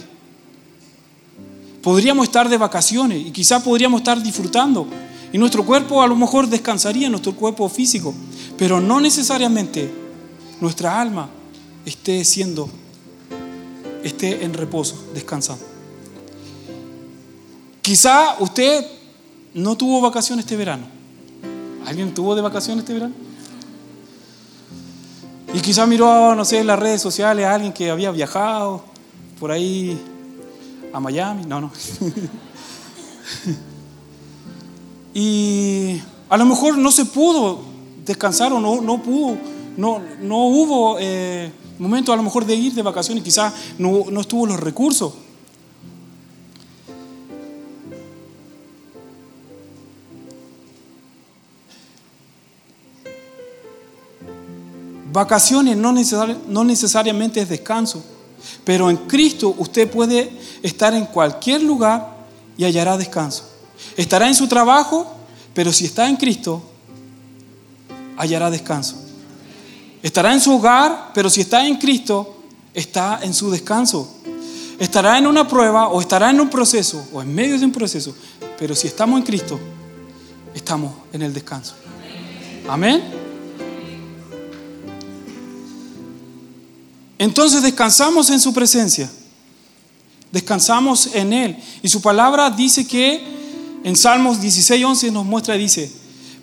Podríamos 1.82 2.26
estar 2.26 2.48
de 2.48 2.56
vacaciones 2.56 3.26
y 3.26 3.30
quizás 3.30 3.62
podríamos 3.62 4.00
estar 4.00 4.22
disfrutando. 4.22 4.86
Y 5.32 5.38
nuestro 5.38 5.64
cuerpo 5.64 6.02
a 6.02 6.06
lo 6.06 6.14
mejor 6.14 6.48
descansaría, 6.48 7.08
nuestro 7.08 7.34
cuerpo 7.34 7.68
físico. 7.68 8.14
Pero 8.56 8.80
no 8.80 9.00
necesariamente 9.00 9.90
nuestra 10.60 11.00
alma 11.00 11.28
esté 11.84 12.24
siendo, 12.24 12.68
esté 14.02 14.44
en 14.44 14.54
reposo, 14.54 15.02
descansando. 15.14 15.77
Quizá 17.88 18.36
usted 18.40 18.84
no 19.54 19.74
tuvo 19.74 20.02
vacaciones 20.02 20.44
este 20.44 20.58
verano. 20.58 20.84
¿Alguien 21.86 22.12
tuvo 22.12 22.34
de 22.34 22.42
vacaciones 22.42 22.82
este 22.82 22.92
verano? 22.92 23.14
Y 25.54 25.60
quizá 25.60 25.86
miró, 25.86 26.34
no 26.34 26.44
sé, 26.44 26.58
en 26.58 26.66
las 26.66 26.78
redes 26.78 27.00
sociales 27.00 27.46
a 27.46 27.54
alguien 27.54 27.72
que 27.72 27.90
había 27.90 28.10
viajado 28.10 28.84
por 29.40 29.50
ahí 29.50 29.98
a 30.92 31.00
Miami, 31.00 31.46
no, 31.46 31.62
no. 31.62 31.72
y 35.14 35.98
a 36.28 36.36
lo 36.36 36.44
mejor 36.44 36.76
no 36.76 36.92
se 36.92 37.06
pudo 37.06 37.60
descansar 38.04 38.52
o 38.52 38.60
no, 38.60 38.82
no 38.82 39.02
pudo, 39.02 39.38
no, 39.78 40.02
no 40.20 40.44
hubo 40.44 40.98
eh, 41.00 41.50
momento 41.78 42.12
a 42.12 42.16
lo 42.16 42.22
mejor 42.22 42.44
de 42.44 42.54
ir 42.54 42.74
de 42.74 42.82
vacaciones, 42.82 43.24
quizás 43.24 43.54
no, 43.78 44.04
no 44.10 44.20
estuvo 44.20 44.44
los 44.44 44.60
recursos. 44.60 45.14
Vacaciones 55.18 55.76
no, 55.76 55.92
necesariamente 56.62 57.40
es 57.40 57.48
descanso. 57.48 58.04
Pero 58.62 58.88
en 58.88 58.96
Cristo 58.98 59.52
usted 59.58 59.90
puede 59.90 60.30
estar 60.62 60.94
en 60.94 61.06
cualquier 61.06 61.60
lugar 61.60 62.18
y 62.56 62.64
hallará 62.64 62.96
descanso. 62.96 63.42
Estará 63.96 64.28
en 64.28 64.36
su 64.36 64.46
trabajo, 64.46 65.12
pero 65.54 65.72
si 65.72 65.86
está 65.86 66.08
en 66.08 66.14
Cristo, 66.14 66.62
hallará 68.16 68.48
descanso. 68.48 68.94
Estará 70.04 70.32
en 70.32 70.40
su 70.40 70.54
hogar, 70.54 71.10
pero 71.12 71.28
si 71.28 71.40
está 71.40 71.66
en 71.66 71.78
Cristo, 71.78 72.36
está 72.72 73.18
en 73.20 73.34
su 73.34 73.50
descanso. 73.50 74.08
Estará 74.78 75.18
en 75.18 75.26
una 75.26 75.48
prueba 75.48 75.88
o 75.88 76.00
estará 76.00 76.30
en 76.30 76.40
un 76.40 76.48
proceso 76.48 77.08
o 77.12 77.20
en 77.20 77.34
medio 77.34 77.58
de 77.58 77.64
un 77.64 77.72
proceso, 77.72 78.14
pero 78.56 78.76
si 78.76 78.86
estamos 78.86 79.18
en 79.18 79.26
Cristo, 79.26 79.58
estamos 80.54 80.94
en 81.12 81.22
el 81.22 81.34
descanso. 81.34 81.74
Amén. 82.68 83.17
Entonces 87.18 87.62
descansamos 87.62 88.30
en 88.30 88.38
su 88.38 88.54
presencia, 88.54 89.10
descansamos 90.30 91.10
en 91.14 91.32
Él. 91.32 91.56
Y 91.82 91.88
su 91.88 92.00
palabra 92.00 92.48
dice 92.48 92.86
que 92.86 93.20
en 93.82 93.96
Salmos 93.96 94.40
16, 94.40 94.84
11 94.84 95.10
nos 95.10 95.26
muestra, 95.26 95.54
dice, 95.54 95.90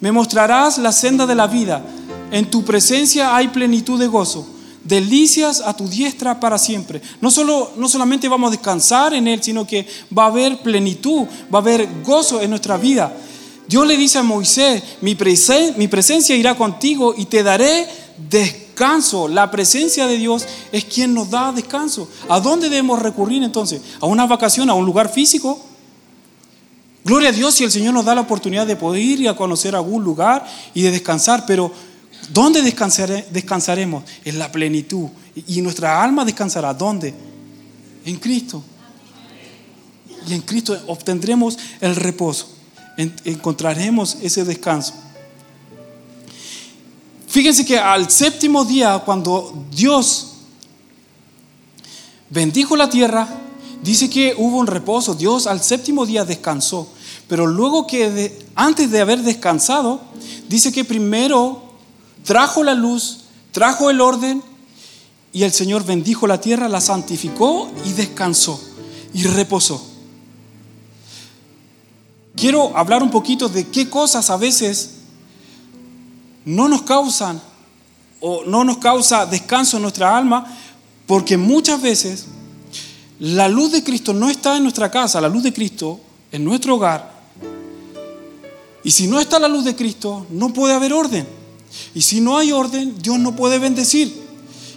me 0.01 0.11
mostrarás 0.11 0.77
la 0.77 0.91
senda 0.91 1.25
de 1.25 1.35
la 1.35 1.47
vida, 1.47 1.83
en 2.31 2.51
tu 2.51 2.65
presencia 2.65 3.33
hay 3.35 3.47
plenitud 3.47 3.97
de 3.97 4.07
gozo, 4.07 4.45
delicias 4.83 5.61
a 5.61 5.75
tu 5.75 5.87
diestra 5.87 6.39
para 6.39 6.57
siempre. 6.57 7.01
No, 7.21 7.31
solo, 7.31 7.71
no 7.77 7.87
solamente 7.87 8.27
vamos 8.27 8.49
a 8.49 8.51
descansar 8.51 9.13
en 9.13 9.29
Él, 9.29 9.41
sino 9.41 9.65
que 9.65 9.87
va 10.15 10.25
a 10.25 10.27
haber 10.27 10.61
plenitud, 10.61 11.25
va 11.53 11.59
a 11.59 11.61
haber 11.61 11.87
gozo 12.03 12.41
en 12.41 12.49
nuestra 12.49 12.75
vida. 12.75 13.15
Dios 13.67 13.87
le 13.87 13.95
dice 13.95 14.17
a 14.17 14.23
Moisés, 14.23 14.83
mi, 15.01 15.17
mi 15.77 15.87
presencia 15.87 16.35
irá 16.35 16.55
contigo 16.55 17.15
y 17.17 17.25
te 17.25 17.43
daré 17.43 17.87
descanso 18.29 18.64
descanso. 18.75 19.29
La 19.29 19.49
presencia 19.49 20.05
de 20.05 20.17
Dios 20.17 20.45
es 20.73 20.83
quien 20.83 21.13
nos 21.13 21.29
da 21.29 21.53
descanso. 21.53 22.09
¿A 22.27 22.41
dónde 22.41 22.69
debemos 22.69 23.01
recurrir 23.01 23.41
entonces? 23.41 23.81
¿A 24.01 24.05
una 24.05 24.25
vacación, 24.25 24.69
a 24.69 24.73
un 24.73 24.85
lugar 24.85 25.09
físico? 25.09 25.63
Gloria 27.05 27.29
a 27.29 27.31
Dios 27.31 27.53
si 27.55 27.63
el 27.63 27.71
Señor 27.71 27.93
nos 27.93 28.03
da 28.03 28.13
la 28.13 28.21
oportunidad 28.21 28.67
de 28.67 28.75
poder 28.75 29.01
ir 29.01 29.21
y 29.21 29.27
a 29.27 29.35
conocer 29.35 29.75
algún 29.75 30.03
lugar 30.03 30.45
y 30.73 30.81
de 30.81 30.91
descansar, 30.91 31.45
pero 31.45 31.71
¿dónde 32.33 32.61
descansaremos? 32.61 34.03
En 34.25 34.39
la 34.39 34.51
plenitud. 34.51 35.07
Y 35.47 35.61
nuestra 35.61 36.03
alma 36.03 36.25
descansará. 36.25 36.73
¿Dónde? 36.73 37.13
En 38.03 38.17
Cristo. 38.17 38.61
Y 40.27 40.33
en 40.33 40.41
Cristo 40.41 40.77
obtendremos 40.87 41.57
el 41.79 41.95
reposo. 41.95 42.49
Encontraremos 42.97 44.17
ese 44.21 44.43
descanso. 44.43 45.04
Fíjense 47.35 47.65
que 47.65 47.77
al 47.77 48.09
séptimo 48.09 48.63
día, 48.63 48.99
cuando 48.99 49.53
Dios 49.69 50.35
bendijo 52.29 52.77
la 52.77 52.89
tierra, 52.89 53.27
dice 53.83 54.09
que 54.09 54.33
hubo 54.37 54.57
un 54.57 54.67
reposo. 54.67 55.15
Dios 55.15 55.45
al 55.45 55.61
séptimo 55.61 56.05
día 56.05 56.23
descansó. 56.23 56.87
Pero 57.27 57.45
luego 57.45 57.87
que 57.87 58.47
antes 58.55 58.89
de 58.89 59.01
haber 59.01 59.21
descansado, 59.21 59.99
dice 60.47 60.71
que 60.71 60.85
primero 60.85 61.61
trajo 62.23 62.63
la 62.63 62.73
luz, 62.73 63.25
trajo 63.51 63.89
el 63.89 63.99
orden 63.99 64.41
y 65.33 65.43
el 65.43 65.51
Señor 65.51 65.83
bendijo 65.83 66.27
la 66.27 66.39
tierra, 66.39 66.69
la 66.69 66.79
santificó 66.79 67.69
y 67.83 67.91
descansó 67.91 68.61
y 69.13 69.23
reposó. 69.23 69.85
Quiero 72.37 72.77
hablar 72.77 73.03
un 73.03 73.11
poquito 73.11 73.49
de 73.49 73.67
qué 73.67 73.89
cosas 73.89 74.29
a 74.29 74.37
veces 74.37 74.94
no 76.45 76.67
nos 76.67 76.83
causan 76.83 77.41
o 78.21 78.43
no 78.45 78.63
nos 78.63 78.77
causa 78.77 79.25
descanso 79.25 79.77
en 79.77 79.83
nuestra 79.83 80.15
alma, 80.15 80.45
porque 81.05 81.37
muchas 81.37 81.81
veces 81.81 82.25
la 83.19 83.47
luz 83.47 83.71
de 83.71 83.83
Cristo 83.83 84.13
no 84.13 84.29
está 84.29 84.57
en 84.57 84.63
nuestra 84.63 84.89
casa, 84.89 85.21
la 85.21 85.29
luz 85.29 85.43
de 85.43 85.53
Cristo 85.53 85.99
en 86.31 86.43
nuestro 86.43 86.75
hogar 86.75 87.15
y 88.85 88.91
si 88.91 89.07
no 89.07 89.19
está 89.19 89.39
la 89.39 89.47
luz 89.47 89.65
de 89.65 89.75
Cristo, 89.75 90.27
no 90.29 90.53
puede 90.53 90.75
haber 90.75 90.93
orden. 90.93 91.27
Y 91.95 92.03
si 92.03 92.21
no 92.21 92.37
hay 92.37 92.51
orden, 92.51 92.95
Dios 93.01 93.17
no 93.17 93.35
puede 93.35 93.57
bendecir. 93.57 94.15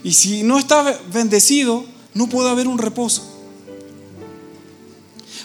Y 0.03 0.15
si 0.15 0.43
no 0.43 0.59
está 0.59 0.99
bendecido, 1.13 1.85
no 2.15 2.27
puede 2.27 2.49
haber 2.49 2.69
un 2.69 2.79
reposo. 2.79 3.23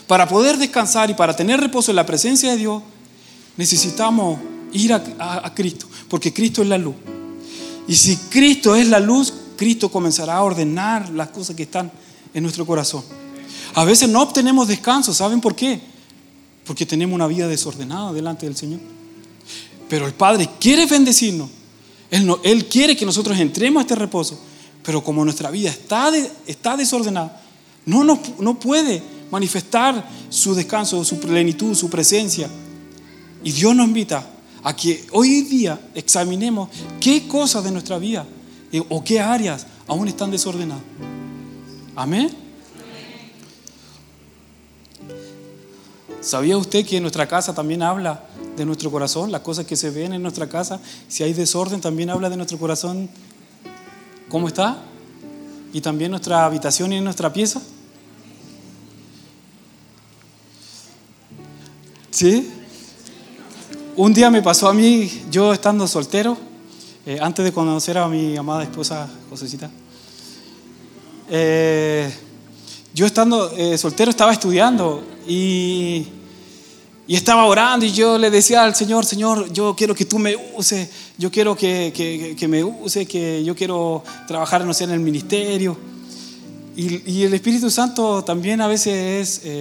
Para 0.06 0.26
poder 0.26 0.56
descansar 0.56 1.10
y 1.10 1.14
para 1.14 1.36
tener 1.36 1.60
reposo 1.60 1.92
en 1.92 1.96
la 1.96 2.06
presencia 2.06 2.52
de 2.52 2.56
Dios, 2.56 2.82
necesitamos 3.58 4.38
ir 4.72 4.94
a, 4.94 5.52
Cristo, 5.54 5.86
porque 6.14 6.32
Cristo 6.32 6.62
es 6.62 6.68
la 6.68 6.78
luz. 6.78 6.94
Y 7.88 7.96
si 7.96 8.16
Cristo 8.16 8.76
es 8.76 8.86
la 8.86 9.00
luz, 9.00 9.34
Cristo 9.56 9.90
comenzará 9.90 10.36
a 10.36 10.44
ordenar 10.44 11.08
las 11.08 11.30
cosas 11.30 11.56
que 11.56 11.64
están 11.64 11.90
en 12.32 12.44
nuestro 12.44 12.64
corazón. 12.64 13.02
A 13.74 13.84
veces 13.84 14.08
no 14.08 14.22
obtenemos 14.22 14.68
descanso, 14.68 15.12
¿saben 15.12 15.40
por 15.40 15.56
qué? 15.56 15.80
porque 16.64 16.86
tenemos 16.86 17.16
una 17.16 17.26
vida 17.26 17.48
desordenada 17.48 18.12
delante 18.12 18.46
del 18.46 18.54
Señor. 18.54 18.78
Pero 19.88 20.06
el 20.06 20.14
Padre 20.14 20.48
quiere 20.60 20.86
bendecirnos. 20.86 21.50
Él, 22.12 22.66
quiere 22.66 22.96
que 22.96 23.04
nosotros 23.04 23.36
entremos 23.40 23.80
a 23.80 23.82
este 23.82 23.96
reposo. 23.96 24.38
Pero 24.84 25.02
como 25.02 25.24
nuestra 25.24 25.50
vida 25.50 25.68
está, 25.68 26.12
está 26.46 26.76
desordenada, 26.76 27.42
no, 27.86 28.04
no, 28.04 28.20
no 28.38 28.56
puede 28.56 29.02
manifestar 29.32 30.08
su 30.30 30.54
descanso, 30.54 31.04
su 31.04 31.18
plenitud, 31.18 31.74
su 31.74 31.90
presencia. 31.90 32.48
Y 33.42 33.50
Dios 33.50 33.74
nos 33.74 33.88
invita 33.88 34.30
a 34.64 34.74
que 34.74 35.06
hoy 35.12 35.42
día 35.42 35.78
examinemos 35.94 36.70
qué 36.98 37.28
cosas 37.28 37.62
de 37.62 37.70
nuestra 37.70 37.98
vida 37.98 38.26
eh, 38.72 38.82
o 38.88 39.04
qué 39.04 39.20
áreas 39.20 39.66
aún 39.86 40.08
están 40.08 40.30
desordenadas. 40.30 40.82
Amén. 41.94 42.30
¿Sabía 46.22 46.56
usted 46.56 46.86
que 46.86 46.98
nuestra 47.02 47.28
casa 47.28 47.54
también 47.54 47.82
habla 47.82 48.24
de 48.56 48.64
nuestro 48.64 48.90
corazón? 48.90 49.30
Las 49.30 49.42
cosas 49.42 49.66
que 49.66 49.76
se 49.76 49.90
ven 49.90 50.14
en 50.14 50.22
nuestra 50.22 50.48
casa, 50.48 50.80
si 51.06 51.22
hay 51.22 51.34
desorden, 51.34 51.82
también 51.82 52.08
habla 52.08 52.30
de 52.30 52.38
nuestro 52.38 52.58
corazón. 52.58 53.10
¿Cómo 54.30 54.48
está? 54.48 54.82
Y 55.74 55.82
también 55.82 56.10
nuestra 56.10 56.46
habitación 56.46 56.94
y 56.94 57.00
nuestra 57.02 57.30
pieza. 57.30 57.60
¿Sí? 62.10 62.53
Un 63.96 64.12
día 64.12 64.28
me 64.28 64.42
pasó 64.42 64.66
a 64.66 64.74
mí, 64.74 65.08
yo 65.30 65.52
estando 65.52 65.86
soltero, 65.86 66.36
eh, 67.06 67.16
antes 67.22 67.44
de 67.44 67.52
conocer 67.52 67.96
a 67.96 68.08
mi 68.08 68.36
amada 68.36 68.64
esposa 68.64 69.08
Josecita, 69.30 69.70
eh, 71.30 72.12
yo 72.92 73.06
estando 73.06 73.52
eh, 73.56 73.78
soltero 73.78 74.10
estaba 74.10 74.32
estudiando 74.32 75.04
y, 75.28 76.08
estaba 77.06 77.44
orando 77.44 77.86
y 77.86 77.92
yo 77.92 78.18
le 78.18 78.30
decía 78.30 78.64
al 78.64 78.74
Señor, 78.74 79.04
Señor, 79.04 79.52
yo 79.52 79.76
quiero 79.76 79.94
que 79.94 80.06
tú 80.06 80.18
me 80.18 80.34
uses, 80.56 80.88
yo 81.16 81.30
quiero 81.30 81.54
que, 81.54 81.92
que, 82.36 82.48
me 82.48 82.64
uses, 82.64 83.06
que 83.06 83.44
yo 83.44 83.54
quiero 83.54 84.02
trabajar, 84.26 84.64
no 84.64 84.74
sé, 84.74 84.84
en 84.84 84.90
el 84.90 85.00
ministerio. 85.00 85.78
Y, 86.74 87.22
el 87.22 87.32
Espíritu 87.32 87.70
Santo 87.70 88.24
también 88.24 88.60
a 88.60 88.66
veces 88.66 89.40
es, 89.44 89.52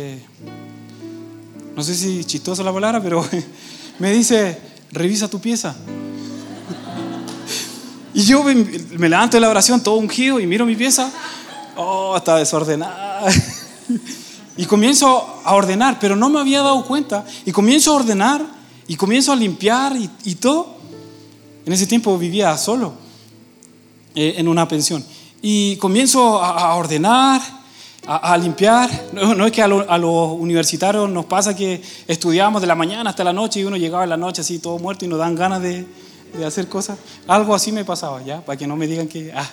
no 1.75 1.83
sé 1.83 1.93
si 1.93 2.25
chistoso 2.25 2.63
la 2.63 2.73
palabra, 2.73 2.99
pero 2.99 3.23
me 4.03 4.11
dice, 4.11 4.59
revisa 4.91 5.29
tu 5.29 5.39
pieza. 5.39 5.73
Y 8.13 8.23
yo 8.23 8.43
me, 8.43 8.53
levanto 8.53 9.37
de 9.37 9.41
la 9.41 9.47
oración 9.47 9.81
todo 9.81 9.95
ungido 9.95 10.41
y 10.41 10.45
miro 10.45 10.65
mi 10.65 10.75
pieza 10.75 11.09
oh, 11.77 12.13
está 12.17 12.35
desordenada. 12.35 13.31
y 14.57 14.65
comienzo 14.65 15.39
a 15.45 15.55
ordenar, 15.55 15.99
pero 16.01 16.17
no 16.17 16.27
me 16.29 16.41
había 16.41 16.61
dado 16.61 16.83
cuenta. 16.85 17.23
Y 17.45 17.53
comienzo 17.53 17.93
a 17.93 17.95
ordenar 17.95 18.45
y 18.89 18.97
comienzo 18.97 19.31
a 19.31 19.37
limpiar 19.37 19.95
y, 19.95 20.35
todo. 20.35 20.75
En 21.65 21.71
ese 21.71 21.87
tiempo 21.87 22.17
vivía 22.17 22.57
solo 22.57 22.95
eh, 24.15 24.33
en 24.35 24.49
una 24.49 24.67
pensión. 24.67 25.01
Y 25.41 25.77
comienzo 25.77 26.43
a, 26.43 26.75
ordenar, 26.75 27.41
a, 28.05 28.37
limpiar. 28.37 28.89
No, 29.13 29.45
es 29.45 29.51
que 29.51 29.61
a, 29.61 29.67
los 29.67 30.31
universitarios 30.33 31.09
nos 31.09 31.25
pasa 31.25 31.55
que 31.55 31.81
estudiamos 32.07 32.61
de 32.61 32.67
la 32.67 32.75
mañana 32.75 33.09
hasta 33.09 33.23
la 33.23 33.33
noche 33.33 33.61
y 33.61 33.63
uno 33.63 33.77
llegaba 33.77 34.03
en 34.03 34.09
la 34.09 34.17
noche 34.17 34.41
así 34.41 34.59
todo 34.59 34.77
muerto 34.79 35.05
y 35.05 35.07
nos 35.07 35.19
dan 35.19 35.35
ganas 35.35 35.61
de, 35.61 35.85
hacer 36.45 36.67
cosas. 36.67 36.97
Algo 37.27 37.53
así 37.55 37.71
me 37.71 37.85
pasaba, 37.85 38.23
¿ya? 38.23 38.43
Para 38.43 38.57
que 38.57 38.67
no 38.67 38.75
me 38.75 38.87
digan 38.87 39.07
que... 39.07 39.31
Ah. 39.33 39.49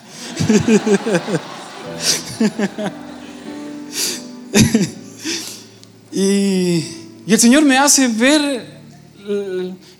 y, 6.12 6.84
el 7.26 7.38
Señor 7.38 7.64
me 7.64 7.78
hace 7.78 8.08
ver 8.08 8.80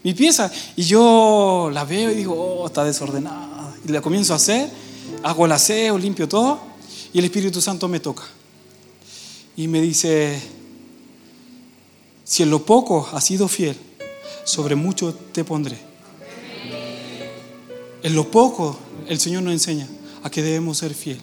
mi 0.03 0.15
pieza 0.15 0.51
y 0.75 0.83
yo 0.83 1.71
la 1.73 1.85
veo 1.85 2.11
y 2.11 2.15
digo, 2.17 2.35
oh, 2.35 2.67
está 2.67 2.83
desordenada. 2.83 3.73
Y 3.87 3.93
la 3.93 4.01
comienzo 4.01 4.33
a 4.33 4.37
hacer, 4.37 4.69
hago 5.23 5.47
el 5.47 5.53
aseo, 5.53 5.97
limpio 5.99 6.29
todo 6.29 6.59
y 7.13 7.19
el 7.19 7.25
Espíritu 7.27 7.61
Santo 7.61 7.87
me 7.87 8.01
toca. 8.01 8.25
Y 9.61 9.69
me 9.69 9.83
dice, 9.83 10.41
si 12.25 12.43
en 12.43 12.49
lo 12.49 12.65
poco 12.65 13.07
has 13.13 13.23
sido 13.23 13.47
fiel, 13.47 13.77
sobre 14.45 14.75
mucho 14.75 15.13
te 15.13 15.45
pondré. 15.45 15.77
En 18.03 18.15
lo 18.15 18.31
poco 18.31 18.79
el 19.07 19.21
Señor 19.21 19.43
nos 19.43 19.53
enseña 19.53 19.87
a 20.23 20.31
que 20.31 20.41
debemos 20.41 20.79
ser 20.79 20.95
fieles. 20.95 21.23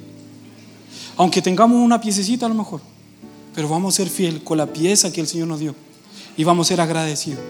Aunque 1.15 1.41
tengamos 1.41 1.83
una 1.83 1.99
piececita 1.99 2.45
a 2.45 2.49
lo 2.49 2.53
mejor, 2.53 2.79
pero 3.55 3.69
vamos 3.69 3.95
a 3.95 3.97
ser 3.97 4.07
fiel 4.07 4.43
con 4.43 4.59
la 4.59 4.67
pieza 4.67 5.11
que 5.11 5.19
el 5.21 5.27
Señor 5.27 5.47
nos 5.47 5.59
dio 5.59 5.73
y 6.37 6.43
vamos 6.43 6.67
a 6.67 6.69
ser 6.69 6.81
agradecidos. 6.81 7.41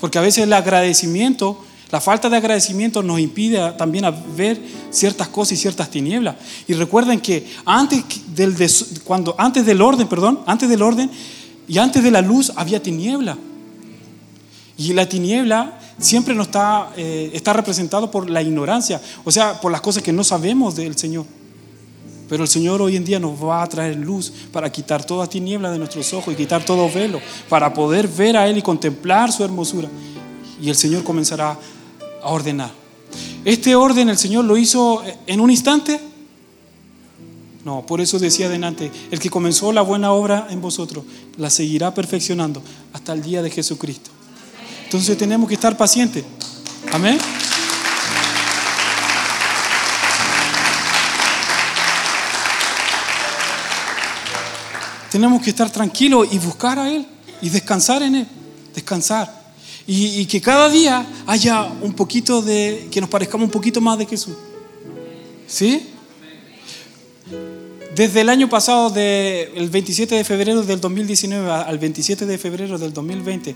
Porque 0.00 0.18
a 0.18 0.22
veces 0.22 0.42
el 0.42 0.52
agradecimiento, 0.52 1.64
la 1.90 2.00
falta 2.00 2.28
de 2.28 2.36
agradecimiento 2.36 3.02
nos 3.02 3.20
impide 3.20 3.72
también 3.78 4.04
ver 4.36 4.60
ciertas 4.90 5.28
cosas 5.28 5.52
y 5.52 5.56
ciertas 5.56 5.88
tinieblas. 5.88 6.34
Y 6.66 6.72
recuerden 6.72 7.20
que 7.20 7.46
antes 7.64 8.04
del, 8.34 8.56
cuando, 9.04 9.36
antes 9.38 9.64
del 9.64 9.80
orden, 9.80 10.08
perdón, 10.08 10.40
antes 10.46 10.68
del 10.68 10.82
orden 10.82 11.10
y 11.68 11.78
antes 11.78 12.02
de 12.02 12.10
la 12.10 12.22
luz 12.22 12.52
había 12.56 12.82
tiniebla. 12.82 13.38
Y 14.76 14.92
la 14.94 15.08
tiniebla 15.08 15.78
siempre 15.98 16.38
está, 16.40 16.90
eh, 16.96 17.30
está 17.32 17.52
representado 17.52 18.10
por 18.10 18.28
la 18.28 18.42
ignorancia, 18.42 19.00
o 19.24 19.30
sea, 19.30 19.60
por 19.60 19.70
las 19.70 19.80
cosas 19.80 20.02
que 20.02 20.12
no 20.12 20.24
sabemos 20.24 20.74
del 20.74 20.98
Señor. 20.98 21.24
Pero 22.28 22.42
el 22.42 22.48
Señor 22.48 22.82
hoy 22.82 22.96
en 22.96 23.04
día 23.04 23.20
nos 23.20 23.42
va 23.42 23.62
a 23.62 23.68
traer 23.68 23.96
luz 23.96 24.32
para 24.52 24.70
quitar 24.70 25.04
toda 25.04 25.28
tiniebla 25.28 25.70
de 25.70 25.78
nuestros 25.78 26.12
ojos 26.12 26.34
y 26.34 26.36
quitar 26.36 26.64
todo 26.64 26.90
velo, 26.90 27.20
para 27.48 27.72
poder 27.72 28.08
ver 28.08 28.36
a 28.36 28.48
Él 28.48 28.58
y 28.58 28.62
contemplar 28.62 29.30
su 29.30 29.44
hermosura. 29.44 29.88
Y 30.60 30.68
el 30.68 30.74
Señor 30.74 31.04
comenzará 31.04 31.56
a 32.22 32.28
ordenar. 32.28 32.70
Este 33.44 33.74
orden 33.74 34.08
el 34.08 34.18
Señor 34.18 34.44
lo 34.44 34.56
hizo 34.56 35.02
en 35.26 35.40
un 35.40 35.50
instante. 35.50 36.00
No, 37.64 37.84
por 37.84 38.00
eso 38.00 38.18
decía 38.18 38.46
adelante, 38.46 38.90
el 39.10 39.18
que 39.18 39.30
comenzó 39.30 39.72
la 39.72 39.82
buena 39.82 40.12
obra 40.12 40.46
en 40.50 40.60
vosotros, 40.60 41.04
la 41.36 41.50
seguirá 41.50 41.92
perfeccionando 41.94 42.62
hasta 42.92 43.12
el 43.12 43.22
día 43.22 43.42
de 43.42 43.50
Jesucristo. 43.50 44.10
Entonces 44.84 45.16
tenemos 45.18 45.48
que 45.48 45.54
estar 45.54 45.76
pacientes. 45.76 46.24
Amén. 46.92 47.18
tenemos 55.16 55.40
que 55.40 55.48
estar 55.48 55.70
tranquilos 55.70 56.28
y 56.30 56.38
buscar 56.38 56.78
a 56.78 56.90
Él. 56.90 57.06
y 57.40 57.48
descansar 57.48 58.02
en 58.02 58.16
Él, 58.16 58.28
descansar. 58.74 59.45
Y, 59.88 60.26
que 60.26 60.40
cada 60.40 60.68
día 60.68 61.06
haya 61.26 61.62
un 61.80 61.92
poquito 61.92 62.42
de, 62.42 62.88
que 62.90 63.00
nos 63.00 63.08
parezcamos 63.08 63.44
un 63.44 63.52
poquito 63.52 63.80
más 63.80 63.96
de 63.96 64.06
Jesús. 64.06 64.34
¿Sí? 65.46 65.90
Desde 67.94 68.22
el 68.22 68.28
año 68.28 68.48
pasado, 68.48 68.90
del 68.90 69.70
27 69.70 70.16
de 70.16 70.24
febrero 70.24 70.64
del 70.64 70.80
2019 70.80 71.50
al 71.50 71.78
27 71.78 72.26
de 72.26 72.36
febrero 72.36 72.78
del 72.78 72.92
2020, 72.92 73.54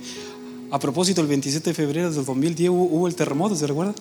a 0.70 0.78
propósito, 0.78 1.20
el 1.20 1.26
27 1.26 1.70
de 1.70 1.74
febrero 1.74 2.12
del 2.12 2.24
2010 2.24 2.70
hubo, 2.70 3.08
el 3.08 3.16
terremoto, 3.16 3.56
¿se 3.56 3.66
recuerda? 3.66 3.94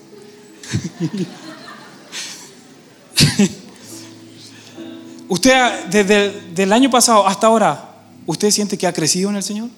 usted, 5.29 5.85
desde 5.89 6.63
el 6.63 6.71
año 6.71 6.91
pasado 6.91 7.27
hasta 7.27 7.47
ahora, 7.47 7.89
¿usted 8.27 8.51
siente 8.51 8.77
que 8.77 8.85
ha 8.85 8.93
crecido 8.93 9.31
en 9.31 9.37
el 9.37 9.43
Señor? 9.43 9.69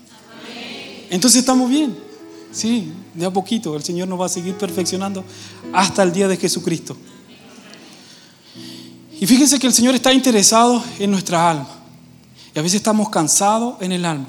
Entonces 1.10 1.40
estamos 1.40 1.70
bien. 1.70 2.11
Sí, 2.52 2.92
de 3.14 3.26
a 3.26 3.32
poquito. 3.32 3.76
El 3.76 3.84
Señor 3.84 4.08
nos 4.08 4.20
va 4.20 4.26
a 4.26 4.30
seguir 4.30 4.56
perfeccionando 4.56 5.24
hasta 5.74 6.04
el 6.04 6.12
día 6.12 6.28
de 6.28 6.38
Jesucristo. 6.38 6.98
Y 9.20 9.26
fíjense 9.26 9.60
que 9.60 9.68
el 9.68 9.74
Señor 9.74 9.96
está 9.96 10.12
interesado 10.12 10.84
en 11.00 11.12
nuestra 11.12 11.50
alma. 11.50 11.70
Y 12.54 12.60
a 12.60 12.62
veces 12.62 12.78
estamos 12.78 13.10
cansados 13.10 13.76
en 13.80 13.92
el 13.92 14.04
alma. 14.04 14.28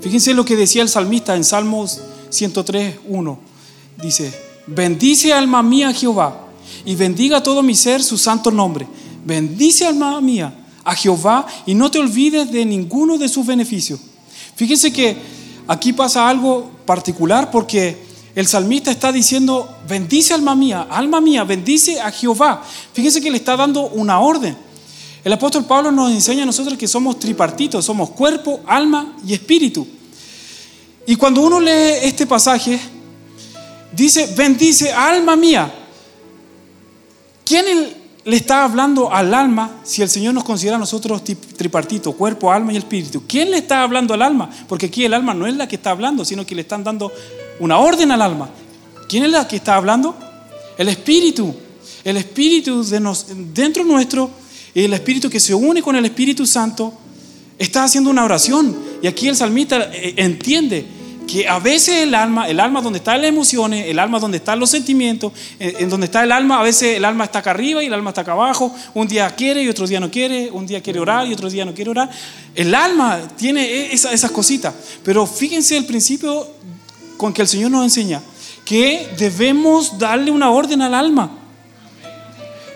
Fíjense 0.00 0.32
lo 0.32 0.44
que 0.44 0.56
decía 0.56 0.82
el 0.82 0.88
salmista 0.88 1.36
en 1.36 1.44
Salmos 1.44 2.00
103, 2.30 2.96
1. 3.06 3.38
Dice, 4.02 4.32
bendice 4.66 5.32
alma 5.32 5.62
mía 5.62 5.92
Jehová 5.92 6.46
y 6.84 6.94
bendiga 6.94 7.42
todo 7.42 7.62
mi 7.62 7.74
ser 7.74 8.02
su 8.02 8.16
santo 8.16 8.50
nombre. 8.50 8.86
Bendice 9.24 9.86
alma 9.86 10.18
mía 10.20 10.54
a 10.84 10.94
Jehová 10.94 11.46
y 11.66 11.74
no 11.74 11.90
te 11.90 11.98
olvides 11.98 12.50
de 12.50 12.64
ninguno 12.64 13.18
de 13.18 13.28
sus 13.28 13.44
beneficios. 13.44 14.00
Fíjense 14.54 14.92
que 14.92 15.16
aquí 15.70 15.92
pasa 15.92 16.28
algo 16.28 16.68
particular 16.84 17.48
porque 17.48 17.96
el 18.34 18.48
salmista 18.48 18.90
está 18.90 19.12
diciendo, 19.12 19.72
bendice 19.88 20.34
alma 20.34 20.56
mía, 20.56 20.88
alma 20.90 21.20
mía, 21.20 21.44
bendice 21.44 22.00
a 22.00 22.10
Jehová. 22.10 22.64
Fíjense 22.92 23.20
que 23.20 23.30
le 23.30 23.36
está 23.36 23.56
dando 23.56 23.82
una 23.82 24.18
orden. 24.18 24.56
El 25.22 25.32
apóstol 25.32 25.64
Pablo 25.66 25.92
nos 25.92 26.10
enseña 26.10 26.42
a 26.42 26.46
nosotros 26.46 26.76
que 26.76 26.88
somos 26.88 27.20
tripartitos, 27.20 27.84
somos 27.84 28.10
cuerpo, 28.10 28.60
alma 28.66 29.16
y 29.24 29.32
espíritu. 29.32 29.86
Y 31.06 31.14
cuando 31.14 31.40
uno 31.40 31.60
lee 31.60 32.00
este 32.02 32.26
pasaje, 32.26 32.80
dice, 33.92 34.34
bendice 34.36 34.92
alma 34.92 35.36
mía. 35.36 35.72
¿Quién 37.44 37.94
le 38.24 38.36
está 38.36 38.64
hablando 38.64 39.12
al 39.12 39.32
alma 39.32 39.80
si 39.82 40.02
el 40.02 40.08
Señor 40.08 40.34
nos 40.34 40.44
considera 40.44 40.76
a 40.76 40.78
nosotros 40.78 41.22
tripartito, 41.24 42.12
cuerpo, 42.12 42.52
alma 42.52 42.72
y 42.72 42.76
espíritu? 42.76 43.22
¿Quién 43.26 43.50
le 43.50 43.58
está 43.58 43.82
hablando 43.82 44.14
al 44.14 44.22
alma? 44.22 44.50
Porque 44.68 44.86
aquí 44.86 45.04
el 45.04 45.14
alma 45.14 45.34
no 45.34 45.46
es 45.46 45.56
la 45.56 45.66
que 45.66 45.76
está 45.76 45.90
hablando, 45.90 46.24
sino 46.24 46.44
que 46.44 46.54
le 46.54 46.62
están 46.62 46.84
dando 46.84 47.12
una 47.58 47.78
orden 47.78 48.10
al 48.12 48.22
alma. 48.22 48.50
¿Quién 49.08 49.24
es 49.24 49.30
la 49.30 49.48
que 49.48 49.56
está 49.56 49.76
hablando? 49.76 50.16
El 50.76 50.88
espíritu. 50.88 51.54
El 52.04 52.16
espíritu 52.16 52.84
de 52.84 53.00
nos, 53.00 53.26
dentro 53.54 53.84
nuestro 53.84 54.30
el 54.74 54.92
espíritu 54.92 55.28
que 55.28 55.40
se 55.40 55.54
une 55.54 55.82
con 55.82 55.96
el 55.96 56.04
Espíritu 56.04 56.46
Santo 56.46 56.92
está 57.58 57.84
haciendo 57.84 58.10
una 58.10 58.24
oración. 58.24 58.76
Y 59.02 59.06
aquí 59.06 59.28
el 59.28 59.36
salmista 59.36 59.90
eh, 59.92 60.14
entiende 60.16 60.86
que 61.30 61.46
a 61.46 61.60
veces 61.60 62.02
el 62.02 62.14
alma, 62.16 62.48
el 62.48 62.58
alma 62.58 62.80
donde 62.80 62.98
están 62.98 63.20
las 63.20 63.28
emociones, 63.28 63.86
el 63.86 64.00
alma 64.00 64.18
donde 64.18 64.38
están 64.38 64.58
los 64.58 64.68
sentimientos, 64.68 65.32
en 65.60 65.88
donde 65.88 66.06
está 66.06 66.24
el 66.24 66.32
alma, 66.32 66.58
a 66.58 66.62
veces 66.64 66.96
el 66.96 67.04
alma 67.04 67.22
está 67.22 67.38
acá 67.38 67.52
arriba 67.52 67.84
y 67.84 67.86
el 67.86 67.94
alma 67.94 68.10
está 68.10 68.22
acá 68.22 68.32
abajo, 68.32 68.74
un 68.94 69.06
día 69.06 69.30
quiere 69.36 69.62
y 69.62 69.68
otro 69.68 69.86
día 69.86 70.00
no 70.00 70.10
quiere, 70.10 70.50
un 70.50 70.66
día 70.66 70.82
quiere 70.82 70.98
orar 70.98 71.28
y 71.28 71.32
otro 71.32 71.48
día 71.48 71.64
no 71.64 71.72
quiere 71.72 71.92
orar. 71.92 72.10
El 72.52 72.74
alma 72.74 73.20
tiene 73.36 73.62
e, 73.64 73.94
esas, 73.94 74.12
esas 74.12 74.32
cositas, 74.32 74.74
pero 75.04 75.24
fíjense 75.24 75.76
el 75.76 75.86
principio 75.86 76.48
con 77.16 77.32
que 77.32 77.42
el 77.42 77.48
Señor 77.48 77.70
nos 77.70 77.84
enseña, 77.84 78.20
que 78.64 79.08
debemos 79.16 80.00
darle 80.00 80.32
una 80.32 80.50
orden 80.50 80.82
al 80.82 80.94
alma. 80.94 81.30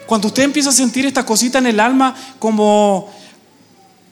Cuando 0.06 0.28
usted 0.28 0.44
empieza 0.44 0.70
a 0.70 0.72
sentir 0.72 1.04
esta 1.06 1.26
cosita 1.26 1.58
en 1.58 1.66
el 1.66 1.80
alma 1.80 2.14
como, 2.38 3.12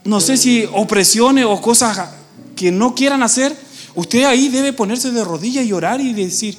no 0.02 0.20
sé 0.20 0.36
si 0.36 0.68
opresiones 0.72 1.44
o 1.44 1.60
cosas 1.60 2.08
que 2.56 2.72
no 2.72 2.92
quieran 2.96 3.22
hacer, 3.22 3.61
usted 3.94 4.24
ahí 4.24 4.48
debe 4.48 4.72
ponerse 4.72 5.10
de 5.10 5.24
rodillas 5.24 5.64
y 5.64 5.72
orar 5.72 6.00
y 6.00 6.12
decir, 6.12 6.56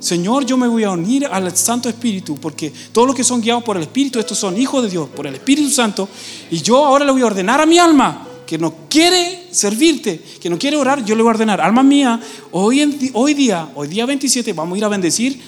Señor, 0.00 0.44
yo 0.44 0.56
me 0.56 0.68
voy 0.68 0.84
a 0.84 0.90
unir 0.90 1.26
al 1.26 1.56
Santo 1.56 1.88
Espíritu, 1.88 2.36
porque 2.36 2.72
todos 2.92 3.06
los 3.06 3.16
que 3.16 3.24
son 3.24 3.40
guiados 3.40 3.64
por 3.64 3.76
el 3.76 3.84
Espíritu, 3.84 4.18
estos 4.18 4.38
son 4.38 4.58
hijos 4.58 4.82
de 4.82 4.90
Dios, 4.90 5.08
por 5.08 5.26
el 5.26 5.34
Espíritu 5.34 5.70
Santo, 5.70 6.08
y 6.50 6.60
yo 6.60 6.84
ahora 6.84 7.04
le 7.04 7.12
voy 7.12 7.22
a 7.22 7.26
ordenar 7.26 7.60
a 7.60 7.66
mi 7.66 7.78
alma 7.78 8.28
que 8.46 8.58
no 8.58 8.74
quiere 8.88 9.48
servirte, 9.50 10.22
que 10.40 10.50
no 10.50 10.58
quiere 10.58 10.76
orar, 10.76 11.04
yo 11.04 11.16
le 11.16 11.22
voy 11.22 11.30
a 11.30 11.34
ordenar, 11.34 11.60
alma 11.60 11.82
mía, 11.82 12.20
hoy, 12.52 13.12
hoy 13.14 13.34
día, 13.34 13.68
hoy 13.74 13.88
día 13.88 14.04
27, 14.04 14.52
vamos 14.52 14.74
a 14.74 14.78
ir 14.78 14.84
a 14.84 14.88
bendecir 14.88 15.40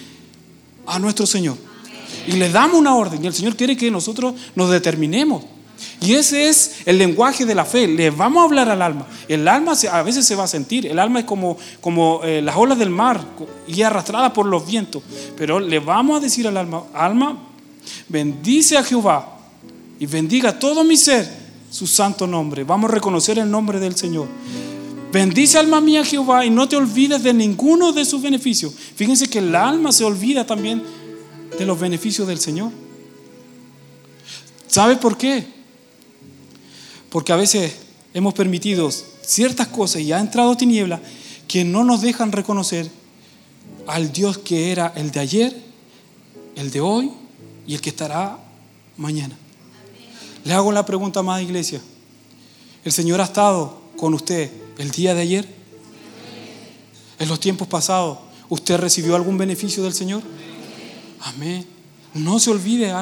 a 0.87 0.97
nuestro 0.97 1.27
Señor. 1.27 1.57
Y 2.27 2.33
le 2.33 2.49
damos 2.49 2.79
una 2.79 2.95
orden. 2.95 3.23
Y 3.23 3.27
el 3.27 3.33
Señor 3.33 3.55
quiere 3.55 3.77
que 3.77 3.91
nosotros 3.91 4.33
nos 4.55 4.69
determinemos. 4.69 5.43
Y 6.01 6.13
ese 6.13 6.49
es 6.49 6.77
el 6.85 6.97
lenguaje 6.97 7.45
de 7.45 7.55
la 7.55 7.65
fe. 7.65 7.87
Le 7.87 8.09
vamos 8.09 8.41
a 8.41 8.45
hablar 8.45 8.69
al 8.69 8.81
alma. 8.81 9.07
El 9.27 9.47
alma 9.47 9.73
a 9.91 10.01
veces 10.03 10.25
se 10.25 10.35
va 10.35 10.43
a 10.43 10.47
sentir. 10.47 10.85
El 10.85 10.99
alma 10.99 11.19
es 11.19 11.25
como, 11.25 11.57
como 11.81 12.21
eh, 12.23 12.41
las 12.41 12.55
olas 12.55 12.77
del 12.77 12.89
mar 12.89 13.23
y 13.67 13.81
arrastrada 13.81 14.33
por 14.33 14.45
los 14.45 14.65
vientos. 14.65 15.03
Pero 15.35 15.59
le 15.59 15.79
vamos 15.79 16.17
a 16.17 16.19
decir 16.19 16.47
al 16.47 16.57
alma, 16.57 16.83
alma, 16.93 17.37
bendice 18.07 18.77
a 18.77 18.83
Jehová 18.83 19.39
y 19.99 20.05
bendiga 20.05 20.57
todo 20.57 20.83
mi 20.83 20.97
ser 20.97 21.27
su 21.69 21.87
santo 21.87 22.27
nombre. 22.27 22.63
Vamos 22.63 22.89
a 22.91 22.93
reconocer 22.93 23.39
el 23.39 23.49
nombre 23.49 23.79
del 23.79 23.95
Señor. 23.95 24.27
Bendice 25.11 25.57
alma 25.57 25.81
mía 25.81 26.03
Jehová 26.03 26.45
y 26.45 26.49
no 26.49 26.67
te 26.67 26.75
olvides 26.75 27.23
de 27.23 27.33
ninguno 27.33 27.91
de 27.91 28.05
sus 28.05 28.21
beneficios. 28.21 28.73
Fíjense 28.95 29.29
que 29.29 29.39
el 29.39 29.55
alma 29.55 29.91
se 29.91 30.03
olvida 30.03 30.45
también 30.45 30.83
de 31.57 31.65
los 31.65 31.79
beneficios 31.79 32.27
del 32.27 32.39
Señor. 32.39 32.71
¿Sabe 34.67 34.97
por 34.97 35.17
qué? 35.17 35.56
Porque 37.17 37.33
a 37.33 37.35
veces 37.35 37.73
hemos 38.13 38.35
permitido 38.35 38.91
ciertas 38.91 39.69
cosas 39.69 40.03
y 40.03 40.13
ha 40.13 40.19
entrado 40.19 40.55
tiniebla 40.55 41.01
que 41.47 41.63
no 41.63 41.83
nos 41.83 42.01
dejan 42.01 42.31
reconocer 42.31 42.91
al 43.87 44.13
Dios 44.13 44.37
que 44.37 44.71
era 44.71 44.93
el 44.95 45.09
de 45.09 45.19
ayer, 45.19 45.63
el 46.55 46.69
de 46.69 46.79
hoy 46.79 47.11
y 47.65 47.73
el 47.73 47.81
que 47.81 47.89
estará 47.89 48.37
mañana. 48.97 49.35
Le 50.43 50.53
hago 50.53 50.71
la 50.71 50.85
pregunta 50.85 51.23
más, 51.23 51.41
iglesia. 51.41 51.81
¿El 52.83 52.91
Señor 52.91 53.19
ha 53.19 53.23
estado 53.23 53.81
con 53.97 54.13
usted 54.13 54.51
el 54.77 54.91
día 54.91 55.15
de 55.15 55.21
ayer? 55.21 55.49
¿En 57.17 57.27
los 57.29 57.39
tiempos 57.39 57.67
pasados 57.67 58.19
usted 58.47 58.77
recibió 58.77 59.15
algún 59.15 59.39
beneficio 59.39 59.81
del 59.81 59.93
Señor? 59.95 60.21
Amén. 61.21 61.65
No 62.13 62.37
se 62.37 62.51
olvide, 62.51 62.93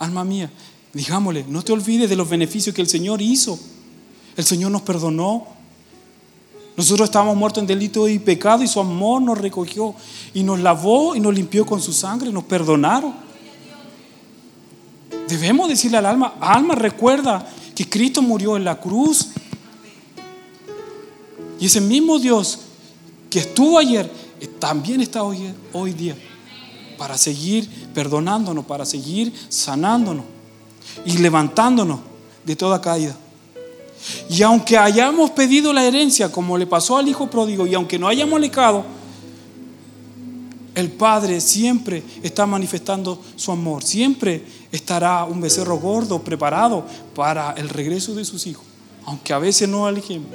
alma 0.00 0.24
mía. 0.24 0.50
Digámosle, 0.92 1.46
no 1.48 1.62
te 1.62 1.72
olvides 1.72 2.08
de 2.08 2.16
los 2.16 2.28
beneficios 2.28 2.74
que 2.74 2.82
el 2.82 2.88
Señor 2.88 3.22
hizo. 3.22 3.58
El 4.36 4.44
Señor 4.44 4.70
nos 4.70 4.82
perdonó. 4.82 5.46
Nosotros 6.76 7.06
estábamos 7.06 7.36
muertos 7.36 7.62
en 7.62 7.66
delito 7.66 8.08
y 8.08 8.18
pecado 8.18 8.62
y 8.62 8.68
su 8.68 8.80
amor 8.80 9.22
nos 9.22 9.38
recogió 9.38 9.94
y 10.32 10.42
nos 10.42 10.60
lavó 10.60 11.14
y 11.14 11.20
nos 11.20 11.34
limpió 11.34 11.66
con 11.66 11.80
su 11.80 11.92
sangre, 11.92 12.32
nos 12.32 12.44
perdonaron. 12.44 13.14
Debemos 15.28 15.68
decirle 15.68 15.98
al 15.98 16.06
alma, 16.06 16.34
alma 16.40 16.74
recuerda 16.74 17.46
que 17.74 17.88
Cristo 17.88 18.20
murió 18.20 18.56
en 18.56 18.64
la 18.64 18.78
cruz. 18.78 19.28
Y 21.58 21.66
ese 21.66 21.80
mismo 21.80 22.18
Dios 22.18 22.58
que 23.30 23.38
estuvo 23.38 23.78
ayer, 23.78 24.10
también 24.58 25.00
está 25.00 25.22
hoy, 25.22 25.54
hoy 25.72 25.92
día 25.92 26.16
para 26.98 27.16
seguir 27.16 27.68
perdonándonos, 27.94 28.64
para 28.64 28.84
seguir 28.84 29.32
sanándonos 29.48 30.24
y 31.04 31.18
levantándonos 31.18 32.00
de 32.44 32.56
toda 32.56 32.80
caída. 32.80 33.16
Y 34.28 34.42
aunque 34.42 34.76
hayamos 34.76 35.30
pedido 35.30 35.72
la 35.72 35.84
herencia, 35.84 36.30
como 36.30 36.58
le 36.58 36.66
pasó 36.66 36.96
al 36.96 37.08
hijo 37.08 37.30
pródigo, 37.30 37.66
y 37.66 37.74
aunque 37.74 37.98
no 37.98 38.08
hayamos 38.08 38.40
lecado, 38.40 38.84
el 40.74 40.90
Padre 40.90 41.40
siempre 41.40 42.02
está 42.22 42.46
manifestando 42.46 43.20
su 43.36 43.52
amor, 43.52 43.84
siempre 43.84 44.42
estará 44.72 45.24
un 45.24 45.40
becerro 45.40 45.76
gordo 45.78 46.22
preparado 46.22 46.84
para 47.14 47.52
el 47.52 47.68
regreso 47.68 48.14
de 48.14 48.24
sus 48.24 48.46
hijos, 48.46 48.64
aunque 49.04 49.32
a 49.32 49.38
veces 49.38 49.68
no 49.68 49.86
alejemos. 49.86 50.28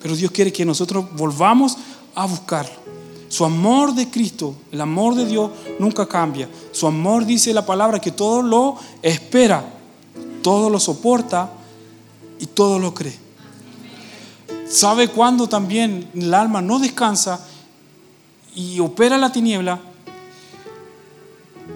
Pero 0.00 0.14
Dios 0.14 0.30
quiere 0.30 0.52
que 0.52 0.64
nosotros 0.64 1.06
volvamos 1.16 1.76
a 2.14 2.26
buscarlo. 2.26 2.97
Su 3.28 3.44
amor 3.44 3.94
de 3.94 4.08
Cristo, 4.08 4.54
el 4.72 4.80
amor 4.80 5.14
de 5.14 5.26
Dios 5.26 5.50
nunca 5.78 6.06
cambia. 6.06 6.48
Su 6.72 6.86
amor 6.86 7.26
dice 7.26 7.52
la 7.52 7.66
palabra 7.66 8.00
que 8.00 8.10
todo 8.10 8.42
lo 8.42 8.76
espera, 9.02 9.64
todo 10.42 10.70
lo 10.70 10.80
soporta 10.80 11.50
y 12.40 12.46
todo 12.46 12.78
lo 12.78 12.94
cree. 12.94 13.16
¿Sabe 14.68 15.08
cuándo 15.08 15.48
también 15.48 16.08
el 16.14 16.32
alma 16.32 16.62
no 16.62 16.78
descansa 16.78 17.40
y 18.54 18.80
opera 18.80 19.18
la 19.18 19.30
tiniebla? 19.30 19.80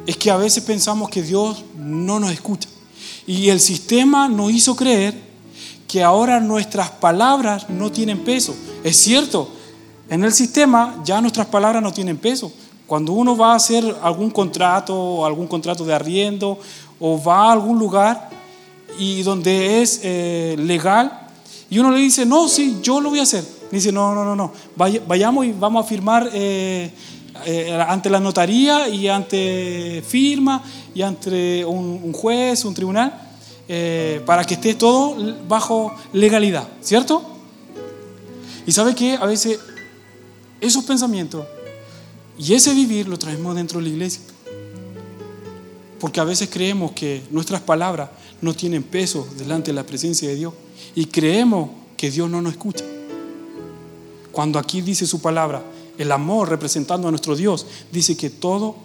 Es 0.07 0.17
que 0.17 0.31
a 0.31 0.37
veces 0.37 0.65
pensamos 0.65 1.11
que 1.11 1.23
Dios 1.23 1.65
no 1.77 2.19
nos 2.19 2.33
escucha. 2.33 2.69
Y 3.27 3.51
el 3.51 3.61
sistema 3.61 4.29
nos 4.29 4.53
hizo 4.53 4.75
creer 4.75 5.15
que 5.87 6.03
ahora 6.03 6.41
nuestras 6.41 6.91
palabras 6.91 7.69
no 7.69 7.93
tienen 7.93 8.25
peso. 8.25 8.55
Es 8.83 8.97
cierto, 8.97 9.49
en 10.13 10.23
el 10.25 10.33
sistema 10.35 11.01
ya 11.03 11.23
nuestras 11.23 11.47
palabras 11.47 11.83
no 11.83 11.91
tienen 11.91 12.19
peso. 12.19 12.53
Cuando 12.87 13.15
uno 13.15 13.35
va 13.35 13.53
a 13.53 13.57
hacer 13.57 13.83
algún 14.03 14.31
contrato 14.31 14.95
o 14.95 15.25
algún 15.25 15.47
contrato 15.47 15.87
de 15.87 15.95
arriendo 15.95 16.59
o 17.01 17.23
va 17.23 17.49
a 17.49 17.53
algún 17.53 17.79
lugar 17.79 18.29
y 18.99 19.23
donde 19.23 19.81
es 19.81 20.01
eh, 20.03 20.55
legal 20.59 21.29
y 21.71 21.79
uno 21.79 21.91
le 21.91 21.99
dice, 22.01 22.27
no, 22.27 22.47
sí, 22.47 22.81
yo 22.83 23.01
lo 23.01 23.09
voy 23.09 23.21
a 23.21 23.23
hacer. 23.23 23.43
Dice, 23.71 23.91
no, 23.91 24.15
no, 24.15 24.23
no, 24.23 24.37
no, 24.37 24.53
vayamos 25.07 25.47
y 25.47 25.53
vamos 25.53 25.87
a 25.87 25.89
firmar 25.89 26.29
eh, 26.35 26.91
eh, 27.47 27.83
ante 27.89 28.11
la 28.11 28.21
notaría 28.21 28.91
y 28.91 29.09
ante 29.09 30.05
firma 30.07 30.63
y 30.95 31.01
ante 31.01 31.65
un, 31.65 32.13
juez, 32.13 32.67
un 32.67 32.75
tribunal, 32.75 33.19
para 34.27 34.45
que 34.45 34.55
esté 34.55 34.75
todo 34.75 35.17
bajo 35.49 35.95
legalidad, 36.13 36.69
¿cierto? 36.83 37.23
Y 38.67 38.73
sabe 38.73 38.95
que 38.95 39.15
a 39.15 39.25
veces 39.25 39.59
esos 40.63 40.85
pensamientos 40.85 41.45
y 42.39 42.55
ese 42.55 42.73
vivir 42.73 43.09
lo 43.09 43.19
traemos 43.19 43.55
dentro 43.55 43.79
de 43.79 43.89
la 43.89 43.93
iglesia. 43.93 44.23
Porque 46.01 46.21
a 46.21 46.25
veces 46.25 46.49
creemos 46.51 46.93
que 46.93 47.23
nuestras 47.31 47.61
palabras 47.61 48.11
no 48.41 48.55
tienen 48.55 48.83
peso 48.83 49.29
delante 49.37 49.71
de 49.71 49.75
la 49.75 49.85
presencia 49.85 50.29
de 50.29 50.37
Dios. 50.37 50.55
Y 50.95 51.07
creemos 51.07 51.71
que 51.97 52.11
Dios 52.11 52.31
no 52.31 52.41
nos 52.41 52.53
escucha. 52.53 52.85
Cuando 54.33 54.59
aquí 54.59 54.81
dice 54.81 55.07
su 55.07 55.21
palabra, 55.21 55.63
el 55.99 56.11
amor 56.11 56.49
representando 56.49 57.07
a 57.07 57.11
nuestro 57.11 57.37
Dios, 57.37 57.67
dice 57.93 58.17
que 58.17 58.31
todo 58.31 58.77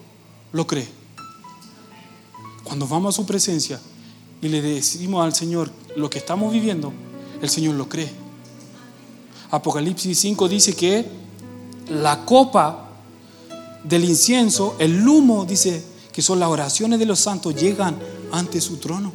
lo 0.52 0.68
cree. 0.68 0.88
Cuando 2.64 2.88
vamos 2.88 3.16
a 3.16 3.18
su 3.18 3.26
presencia 3.26 3.80
y 4.42 4.50
le 4.50 4.62
decimos 4.62 5.24
al 5.24 5.34
Señor 5.34 5.72
lo 5.96 6.10
que 6.10 6.18
estamos 6.18 6.52
viviendo, 6.52 6.92
el 7.42 7.50
Señor 7.50 7.76
lo 7.76 7.88
cree. 7.88 8.12
Apocalipsis 9.50 10.20
5 10.20 10.50
dice 10.50 10.76
que 10.76 11.06
la 11.90 12.26
copa 12.26 12.88
del 13.84 14.04
incienso, 14.04 14.76
el 14.80 15.08
humo, 15.08 15.46
dice 15.46 15.84
que 16.12 16.22
son 16.22 16.40
las 16.40 16.50
oraciones 16.50 17.00
de 17.00 17.06
los 17.06 17.20
santos, 17.20 17.56
llegan 17.56 17.98
ante 18.32 18.60
su 18.60 18.78
trono. 18.78 19.14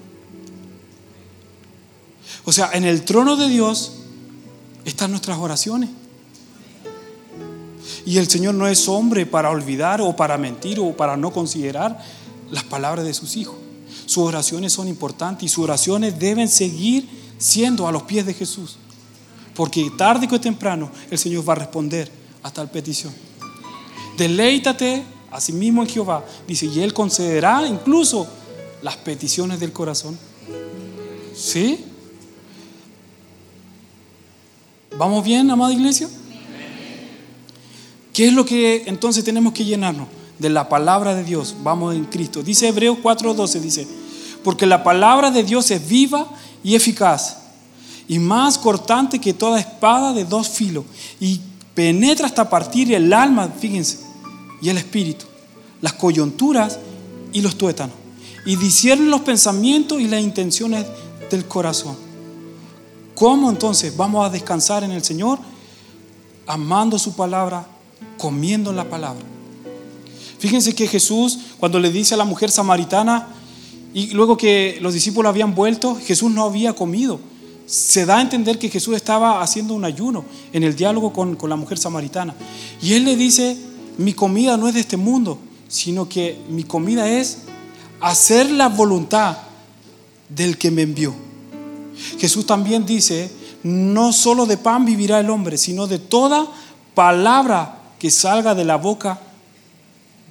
O 2.45 2.53
sea, 2.53 2.71
en 2.73 2.85
el 2.85 3.05
trono 3.05 3.37
de 3.37 3.49
Dios 3.49 3.93
están 4.85 5.11
nuestras 5.11 5.39
oraciones. 5.39 5.91
Y 8.05 8.19
el 8.19 8.29
Señor 8.29 8.55
no 8.55 8.67
es 8.67 8.89
hombre 8.89 9.27
para 9.27 9.51
olvidar 9.51 10.01
o 10.01 10.17
para 10.17 10.39
mentir 10.39 10.81
o 10.81 10.97
para 10.97 11.17
no 11.17 11.33
considerar 11.33 12.03
las 12.51 12.65
palabras 12.65 13.05
de 13.05 13.15
sus 13.15 13.37
hijos. 13.37 13.57
Sus 14.07 14.25
oraciones 14.25 14.73
son 14.73 14.89
importantes 14.89 15.45
y 15.45 15.49
sus 15.49 15.65
oraciones 15.65 16.19
deben 16.19 16.49
seguir 16.49 17.09
siendo 17.39 17.87
a 17.87 17.93
los 17.93 18.03
pies 18.05 18.27
de 18.27 18.35
Jesús. 18.35 18.77
Porque 19.55 19.91
tarde 19.97 20.29
o 20.31 20.41
temprano 20.41 20.91
el 21.11 21.19
Señor 21.19 21.49
va 21.49 21.53
a 21.53 21.57
responder 21.57 22.22
a 22.43 22.51
tal 22.51 22.71
petición. 22.71 23.13
Deleítate 24.17 25.03
a 25.31 25.41
sí 25.41 25.53
mismo 25.53 25.83
en 25.83 25.89
Jehová. 25.89 26.25
Dice, 26.47 26.67
y 26.67 26.81
Él 26.81 26.93
concederá 26.93 27.67
incluso 27.67 28.27
las 28.83 28.97
peticiones 28.97 29.61
del 29.61 29.73
corazón. 29.73 30.19
¿Sí? 31.35 31.85
¿Vamos 34.99 35.25
bien, 35.25 35.51
amada 35.51 35.73
iglesia? 35.73 36.09
¿Qué 38.13 38.27
es 38.27 38.33
lo 38.33 38.45
que 38.45 38.83
entonces 38.87 39.25
tenemos 39.25 39.55
que 39.55 39.65
llenarnos? 39.65 40.09
De 40.39 40.51
la 40.51 40.69
palabra 40.69 41.15
de 41.15 41.25
Dios. 41.25 41.55
Vamos 41.63 41.95
en 41.95 42.05
Cristo. 42.05 42.43
Dice 42.43 42.69
Hebreos 42.69 42.99
4:12, 43.03 43.61
dice, 43.61 43.87
porque 44.45 44.67
la 44.67 44.85
palabra 44.85 45.31
de 45.31 45.43
Dios 45.43 45.71
es 45.71 45.89
viva 45.89 46.29
y 46.63 46.75
eficaz 46.75 47.39
y 48.09 48.19
más 48.19 48.59
cortante 48.59 49.19
que 49.19 49.33
toda 49.33 49.61
espada 49.61 50.13
de 50.13 50.25
dos 50.25 50.49
filos 50.49 50.85
y 51.21 51.41
penetra 51.75 52.27
hasta 52.27 52.49
partir 52.49 52.93
el 52.93 53.13
alma, 53.13 53.49
fíjense, 53.49 53.99
y 54.61 54.69
el 54.69 54.79
espíritu, 54.79 55.27
las 55.81 55.95
coyunturas 55.95 56.79
y 57.33 57.41
los 57.41 57.57
tuétanos, 57.57 57.97
y 58.45 58.57
discierne 58.57 59.07
los 59.07 59.23
pensamientos 59.23 60.01
y 60.01 60.09
las 60.09 60.21
intenciones 60.21 60.87
del 61.31 61.47
corazón. 61.47 61.97
¿Cómo 63.15 63.51
entonces 63.51 63.97
vamos 63.97 64.27
a 64.27 64.31
descansar 64.31 64.85
en 64.85 64.91
el 64.91 65.05
Señor? 65.05 65.39
Amando 66.47 66.99
su 66.99 67.15
palabra, 67.15 67.67
comiendo 68.19 68.73
la 68.73 68.89
palabra. 68.89 69.25
Fíjense 70.39 70.75
que 70.75 70.89
Jesús, 70.89 71.39
cuando 71.59 71.79
le 71.79 71.91
dice 71.91 72.15
a 72.15 72.17
la 72.17 72.25
mujer 72.25 72.51
samaritana, 72.51 73.29
y 73.95 74.09
luego 74.09 74.37
que 74.37 74.79
los 74.81 74.95
discípulos 74.95 75.29
habían 75.29 75.55
vuelto, 75.55 75.97
Jesús 75.97 76.31
no 76.31 76.45
había 76.45 76.73
comido 76.73 77.21
se 77.73 78.05
da 78.05 78.19
a 78.19 78.21
entender 78.21 78.59
que 78.59 78.69
Jesús 78.69 78.95
estaba 78.95 79.41
haciendo 79.41 79.73
un 79.73 79.87
ayuno 79.87 80.27
en 80.53 80.63
el 80.63 80.77
diálogo 80.77 81.11
con, 81.11 81.39
la 81.49 81.57
mujer 81.57 81.79
samaritana. 81.79 82.35
Y 82.83 82.93
él 82.93 83.07
le 83.07 83.17
dice, 83.17 83.57
mi 83.97 84.13
comida 84.13 84.59
no 84.59 84.69
es 84.69 84.75
de 84.75 84.81
este 84.81 84.99
mundo, 84.99 85.39
sino 85.69 86.07
que 86.07 86.39
mi 86.51 86.65
comida 86.65 87.09
es 87.09 87.39
hacer 88.03 88.51
la 88.51 88.69
voluntad 88.69 89.39
del 90.29 90.59
que 90.59 90.71
me 90.71 90.83
envió. 90.83 91.15
Jesús 92.19 92.45
también 92.45 92.85
dice, 92.85 93.31
no 93.63 94.13
solo 94.13 94.45
de 94.45 94.59
pan 94.59 94.85
vivirá 94.85 95.21
el 95.21 95.31
hombre, 95.31 95.57
sino 95.57 95.87
de 95.87 95.99
toda 95.99 96.47
palabra 96.95 97.79
que 97.99 98.11
salga 98.11 98.55
de 98.55 98.67
la 98.67 98.77
boca 98.77 99.19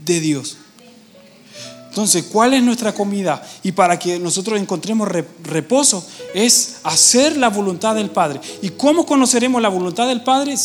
de 0.06 0.19
Dios. 0.19 0.58
Entonces, 1.91 2.23
¿cuál 2.32 2.54
es 2.54 2.63
nuestra 2.63 2.93
comida? 2.93 3.45
Y 3.63 3.73
para 3.73 3.99
que 3.99 4.17
nosotros 4.17 4.58
encontremos 4.58 5.10
reposo 5.43 6.01
es 6.34 6.77
hacer 6.84 7.36
la 7.36 7.49
voluntad 7.49 7.95
del 7.95 8.10
Padre. 8.10 8.39
¿Y 8.62 8.69
cómo 8.69 9.06
conoceremos 9.06 9.62
la 9.62 9.67
voluntad 9.67 10.08
del 10.08 10.23
Padre? 10.23 10.56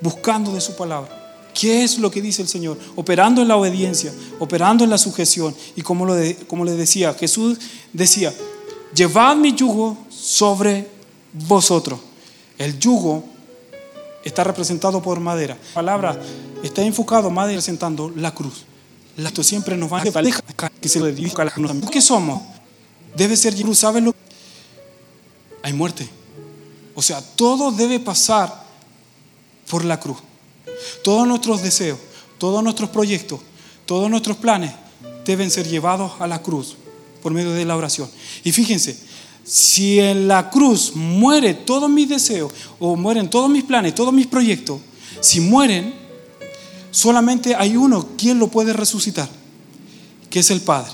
Buscando 0.00 0.54
de 0.54 0.60
su 0.60 0.76
palabra. 0.76 1.50
¿Qué 1.52 1.82
es 1.82 1.98
lo 1.98 2.12
que 2.12 2.22
dice 2.22 2.42
el 2.42 2.48
Señor? 2.48 2.78
Operando 2.94 3.42
en 3.42 3.48
la 3.48 3.56
obediencia, 3.56 4.14
operando 4.38 4.84
en 4.84 4.90
la 4.90 4.98
sujeción. 4.98 5.52
Y 5.74 5.82
como, 5.82 6.06
lo 6.06 6.14
como 6.46 6.64
le 6.64 6.76
decía, 6.76 7.12
Jesús 7.14 7.58
decía, 7.92 8.32
llevad 8.94 9.34
mi 9.34 9.56
yugo 9.56 9.98
sobre 10.10 10.88
vosotros. 11.32 11.98
El 12.56 12.78
yugo 12.78 13.24
está 14.22 14.44
representado 14.44 15.02
por 15.02 15.18
madera. 15.18 15.58
La 15.70 15.74
palabra 15.74 16.22
está 16.62 16.82
enfocado, 16.82 17.30
madera 17.30 17.56
representando 17.56 18.12
la 18.14 18.32
cruz. 18.32 18.66
Esto 19.16 19.42
siempre 19.42 19.76
nos 19.76 19.92
va 19.92 20.00
a 20.00 20.04
dejar 20.04 20.72
que 20.80 20.88
se 20.88 21.00
le 21.00 21.12
diga 21.12 21.42
a 21.42 21.44
la 21.44 21.90
¿Qué 21.90 22.00
somos? 22.00 22.42
Debe 23.16 23.36
ser 23.36 23.54
cruz, 23.54 23.78
¿sabes 23.78 24.02
lo? 24.02 24.14
Hay 25.62 25.72
muerte. 25.72 26.08
O 26.94 27.02
sea, 27.02 27.20
todo 27.20 27.70
debe 27.70 28.00
pasar 28.00 28.64
por 29.68 29.84
la 29.84 30.00
cruz. 30.00 30.18
Todos 31.04 31.26
nuestros 31.26 31.62
deseos, 31.62 31.98
todos 32.38 32.62
nuestros 32.62 32.90
proyectos, 32.90 33.40
todos 33.86 34.10
nuestros 34.10 34.36
planes 34.36 34.72
deben 35.24 35.50
ser 35.50 35.68
llevados 35.68 36.12
a 36.20 36.26
la 36.26 36.42
cruz 36.42 36.76
por 37.22 37.32
medio 37.32 37.52
de 37.52 37.64
la 37.64 37.76
oración. 37.76 38.10
Y 38.44 38.52
fíjense, 38.52 38.98
si 39.44 40.00
en 40.00 40.28
la 40.28 40.50
cruz 40.50 40.92
muere 40.94 41.54
todos 41.54 41.88
mis 41.88 42.08
deseos 42.08 42.52
o 42.78 42.96
mueren 42.96 43.28
todos 43.28 43.50
mis 43.50 43.64
planes, 43.64 43.94
todos 43.94 44.12
mis 44.12 44.26
proyectos, 44.26 44.80
si 45.20 45.40
mueren, 45.40 46.01
solamente 46.92 47.56
hay 47.56 47.76
uno 47.76 48.10
quien 48.16 48.38
lo 48.38 48.46
puede 48.46 48.72
resucitar, 48.72 49.28
que 50.30 50.38
es 50.38 50.50
el 50.52 50.60
Padre. 50.60 50.92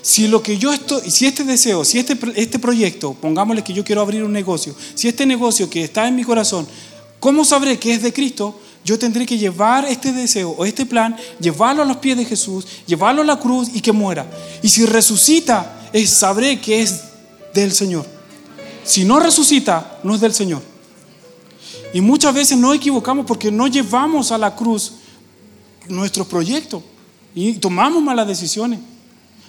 Si 0.00 0.28
lo 0.28 0.42
que 0.42 0.56
yo 0.56 0.72
estoy, 0.72 1.10
si 1.10 1.26
este 1.26 1.44
deseo, 1.44 1.84
si 1.84 1.98
este, 1.98 2.18
este 2.36 2.58
proyecto, 2.58 3.12
pongámosle 3.12 3.62
que 3.62 3.74
yo 3.74 3.84
quiero 3.84 4.00
abrir 4.00 4.24
un 4.24 4.32
negocio, 4.32 4.74
si 4.94 5.08
este 5.08 5.26
negocio 5.26 5.68
que 5.68 5.84
está 5.84 6.08
en 6.08 6.16
mi 6.16 6.24
corazón, 6.24 6.66
¿cómo 7.18 7.44
sabré 7.44 7.78
que 7.78 7.92
es 7.92 8.02
de 8.02 8.12
Cristo? 8.12 8.58
Yo 8.82 8.98
tendré 8.98 9.26
que 9.26 9.36
llevar 9.36 9.84
este 9.84 10.10
deseo 10.12 10.54
o 10.56 10.64
este 10.64 10.86
plan, 10.86 11.14
llevarlo 11.38 11.82
a 11.82 11.84
los 11.84 11.98
pies 11.98 12.16
de 12.16 12.24
Jesús, 12.24 12.66
llevarlo 12.86 13.20
a 13.20 13.26
la 13.26 13.38
cruz 13.38 13.68
y 13.74 13.82
que 13.82 13.92
muera. 13.92 14.26
Y 14.62 14.70
si 14.70 14.86
resucita, 14.86 15.90
sabré 16.06 16.58
que 16.60 16.80
es 16.80 17.02
del 17.52 17.72
Señor. 17.72 18.06
Si 18.84 19.04
no 19.04 19.20
resucita, 19.20 19.98
no 20.02 20.14
es 20.14 20.20
del 20.22 20.32
Señor. 20.32 20.62
Y 21.92 22.00
muchas 22.00 22.32
veces 22.32 22.56
nos 22.56 22.74
equivocamos 22.74 23.26
porque 23.26 23.50
no 23.50 23.66
llevamos 23.66 24.32
a 24.32 24.38
la 24.38 24.54
cruz 24.54 24.92
nuestro 25.88 26.24
proyecto 26.24 26.82
y 27.34 27.54
tomamos 27.54 28.02
malas 28.02 28.26
decisiones. 28.26 28.80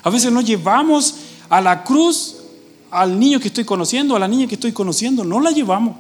A 0.04 0.10
veces 0.10 0.32
no 0.32 0.41
llevamos 0.41 1.15
a 1.50 1.62
la 1.62 1.84
cruz 1.84 2.38
al 2.89 3.20
niño 3.20 3.39
que 3.39 3.48
estoy 3.48 3.63
conociendo, 3.63 4.15
a 4.15 4.20
la 4.20 4.28
niña 4.28 4.48
que 4.48 4.56
estoy 4.56 4.72
conociendo, 4.72 5.24
no 5.24 5.39
la 5.39 5.52
llevamos. 5.52 5.96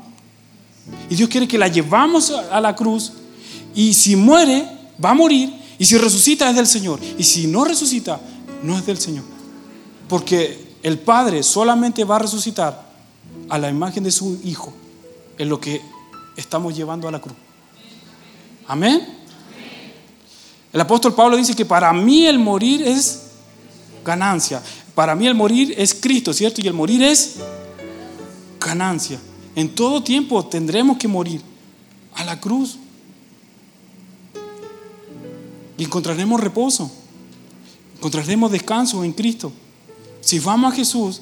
Y 1.09 1.15
Dios 1.15 1.29
quiere 1.29 1.47
que 1.47 1.57
la 1.57 1.67
llevamos 1.67 2.31
a 2.31 2.59
la 2.59 2.75
cruz 2.75 3.13
y 3.73 3.93
si 3.93 4.15
muere, 4.15 4.67
va 5.03 5.11
a 5.11 5.13
morir 5.13 5.53
y 5.77 5.85
si 5.85 5.97
resucita 5.97 6.49
es 6.49 6.55
del 6.55 6.67
Señor. 6.67 6.99
Y 7.17 7.23
si 7.23 7.47
no 7.47 7.63
resucita, 7.63 8.19
no 8.63 8.77
es 8.77 8.85
del 8.85 8.97
Señor. 8.97 9.23
Porque 10.07 10.75
el 10.83 10.99
Padre 10.99 11.43
solamente 11.43 12.03
va 12.03 12.17
a 12.17 12.19
resucitar 12.19 12.91
a 13.49 13.57
la 13.57 13.69
imagen 13.69 14.03
de 14.03 14.11
su 14.11 14.39
Hijo 14.43 14.73
en 15.37 15.49
lo 15.49 15.59
que 15.59 15.81
estamos 16.35 16.75
llevando 16.75 17.07
a 17.07 17.11
la 17.11 17.19
cruz. 17.19 17.35
Amén. 18.67 19.20
El 20.73 20.79
apóstol 20.79 21.13
Pablo 21.13 21.37
dice 21.37 21.55
que 21.55 21.65
para 21.65 21.91
mí 21.91 22.25
el 22.25 22.39
morir 22.39 22.81
es 22.81 23.23
ganancia. 24.05 24.61
Para 24.95 25.15
mí 25.15 25.27
el 25.27 25.35
morir 25.35 25.73
es 25.77 25.93
Cristo, 25.93 26.33
¿cierto? 26.33 26.61
Y 26.61 26.67
el 26.67 26.73
morir 26.73 27.03
es 27.03 27.35
ganancia. 28.59 29.19
En 29.55 29.73
todo 29.75 30.01
tiempo 30.03 30.45
tendremos 30.45 30.97
que 30.97 31.07
morir. 31.07 31.41
a 32.13 32.25
la 32.25 32.39
cruz. 32.39 32.77
Y 35.77 35.85
encontraremos 35.85 36.39
reposo, 36.39 36.91
encontraremos 37.97 38.51
descanso 38.51 39.03
en 39.03 39.13
Cristo. 39.13 39.51
Si 40.19 40.37
vamos 40.39 40.71
a 40.71 40.75
Jesús, 40.75 41.21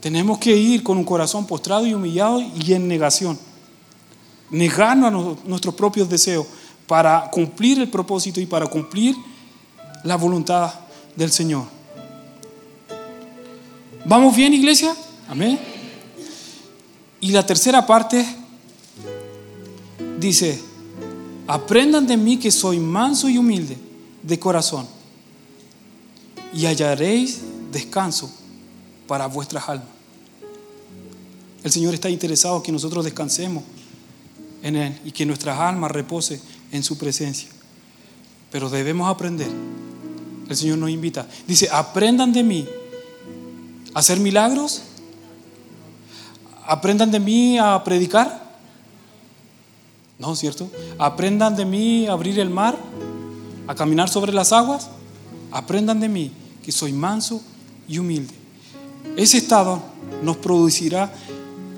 tenemos 0.00 0.38
que 0.38 0.56
ir 0.56 0.82
con 0.82 0.98
un 0.98 1.04
corazón 1.04 1.46
postrado 1.46 1.86
y 1.86 1.94
humillado 1.94 2.40
y 2.40 2.72
en 2.72 2.88
negación. 2.88 3.38
Negarnos 4.50 5.38
a 5.38 5.48
nuestros 5.48 5.74
propios 5.74 6.08
deseos 6.08 6.46
para 6.92 7.30
cumplir 7.30 7.78
el 7.78 7.88
propósito 7.88 8.38
y 8.38 8.44
para 8.44 8.66
cumplir 8.66 9.16
la 10.04 10.14
voluntad 10.16 10.74
del 11.16 11.32
Señor. 11.32 11.64
¿Vamos 14.04 14.36
bien, 14.36 14.52
iglesia? 14.52 14.94
Amén. 15.26 15.58
Y 17.18 17.30
la 17.30 17.46
tercera 17.46 17.86
parte 17.86 18.26
dice, 20.20 20.60
aprendan 21.46 22.06
de 22.06 22.18
mí 22.18 22.36
que 22.36 22.50
soy 22.50 22.78
manso 22.78 23.26
y 23.26 23.38
humilde 23.38 23.78
de 24.22 24.38
corazón 24.38 24.86
y 26.52 26.66
hallaréis 26.66 27.40
descanso 27.72 28.30
para 29.08 29.28
vuestras 29.28 29.66
almas. 29.66 29.88
El 31.64 31.72
Señor 31.72 31.94
está 31.94 32.10
interesado 32.10 32.62
que 32.62 32.70
nosotros 32.70 33.02
descansemos 33.02 33.64
en 34.62 34.76
Él 34.76 35.00
y 35.06 35.10
que 35.10 35.24
nuestras 35.24 35.58
almas 35.58 35.90
repose 35.90 36.38
en 36.72 36.82
su 36.82 36.98
presencia. 36.98 37.48
Pero 38.50 38.68
debemos 38.68 39.08
aprender. 39.08 39.48
El 40.48 40.56
Señor 40.56 40.78
nos 40.78 40.90
invita. 40.90 41.26
Dice, 41.46 41.68
aprendan 41.70 42.32
de 42.32 42.42
mí 42.42 42.66
a 43.94 44.00
hacer 44.00 44.18
milagros. 44.18 44.82
Aprendan 46.66 47.10
de 47.10 47.20
mí 47.20 47.58
a 47.58 47.82
predicar. 47.84 48.42
No, 50.18 50.34
¿cierto? 50.36 50.70
Aprendan 50.98 51.56
de 51.56 51.64
mí 51.64 52.06
a 52.06 52.12
abrir 52.12 52.38
el 52.38 52.50
mar, 52.50 52.76
a 53.66 53.74
caminar 53.74 54.08
sobre 54.08 54.32
las 54.32 54.52
aguas. 54.52 54.88
Aprendan 55.50 56.00
de 56.00 56.08
mí 56.08 56.32
que 56.62 56.72
soy 56.72 56.92
manso 56.92 57.42
y 57.88 57.98
humilde. 57.98 58.34
Ese 59.16 59.38
estado 59.38 59.82
nos 60.22 60.36
producirá 60.38 61.12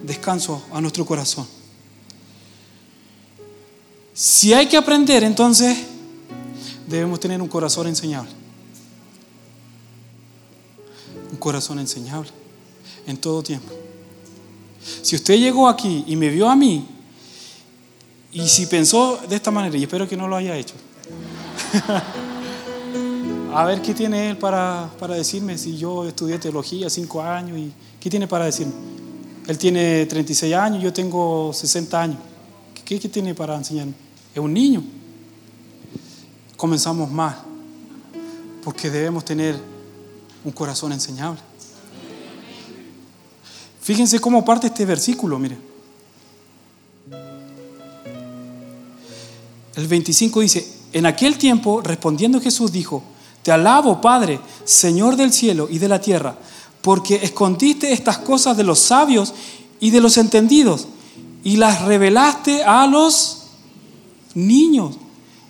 descanso 0.03 0.63
a 0.73 0.81
nuestro 0.81 1.07
corazón. 1.07 1.47
Si 4.14 4.55
hay 4.55 4.68
que 4.68 4.77
aprender, 4.77 5.24
entonces 5.24 5.77
debemos 6.87 7.18
tener 7.18 7.42
un 7.42 7.48
corazón 7.48 7.88
enseñable. 7.88 8.31
Un 11.33 11.37
corazón 11.37 11.81
enseñable 11.81 12.31
en 13.09 13.16
todo 13.16 13.42
tiempo. 13.42 13.72
Si 15.03 15.16
usted 15.16 15.35
llegó 15.35 15.68
aquí 15.68 16.05
y 16.07 16.14
me 16.14 16.29
vio 16.29 16.48
a 16.48 16.55
mí, 16.55 16.87
y 18.33 18.46
si 18.46 18.66
pensó 18.66 19.18
de 19.29 19.35
esta 19.35 19.50
manera, 19.50 19.77
y 19.77 19.83
espero 19.83 20.09
que 20.09 20.16
no 20.16 20.29
lo 20.29 20.37
haya 20.37 20.57
hecho, 20.57 20.74
a 23.53 23.64
ver 23.64 23.83
qué 23.83 23.94
tiene 23.94 24.31
él 24.31 24.37
para, 24.37 24.92
para, 24.96 25.16
decirme 25.16 25.59
si 25.59 25.77
yo 25.77 26.07
estudié 26.07 26.38
teología 26.38 26.88
cinco 26.88 27.20
años 27.20 27.59
y 27.59 27.72
qué 27.98 28.09
tiene 28.09 28.29
para 28.29 28.44
decirme. 28.44 28.74
Él 29.48 29.59
tiene 29.59 30.07
36 30.07 30.55
años, 30.55 30.83
yo 30.83 30.92
tengo 30.92 31.53
60 31.53 32.00
años. 32.00 32.18
¿Qué, 32.85 33.00
qué 33.00 33.09
tiene 33.09 33.35
para 33.35 33.57
enseñarme? 33.57 34.04
Es 34.35 34.40
un 34.40 34.53
niño. 34.53 34.83
Comenzamos 36.57 37.11
mal, 37.11 37.37
porque 38.64 38.90
debemos 38.90 39.25
tener 39.25 39.59
un 40.44 40.53
corazón 40.53 40.92
enseñable. 40.92 41.40
Fíjense 43.81 44.18
cómo 44.18 44.44
parte 44.44 44.66
este 44.66 44.85
versículo, 44.85 45.38
mire. 45.38 45.57
El 49.77 49.87
25 49.87 50.40
dice, 50.40 50.73
en 50.92 51.07
aquel 51.07 51.37
tiempo, 51.37 51.81
respondiendo 51.81 52.40
Jesús, 52.40 52.73
dijo, 52.73 53.03
te 53.42 53.53
alabo, 53.53 54.01
Padre, 54.01 54.40
Señor 54.64 55.16
del 55.16 55.33
cielo 55.33 55.68
y 55.70 55.79
de 55.79 55.88
la 55.88 56.01
tierra, 56.01 56.37
porque 56.81 57.16
escondiste 57.16 57.92
estas 57.92 58.18
cosas 58.18 58.57
de 58.57 58.64
los 58.64 58.79
sabios 58.79 59.35
y 59.81 59.90
de 59.90 60.01
los 60.01 60.16
entendidos 60.16 60.88
y 61.42 61.57
las 61.57 61.83
revelaste 61.83 62.64
a 62.64 62.87
los 62.87 63.44
niños. 64.35 64.97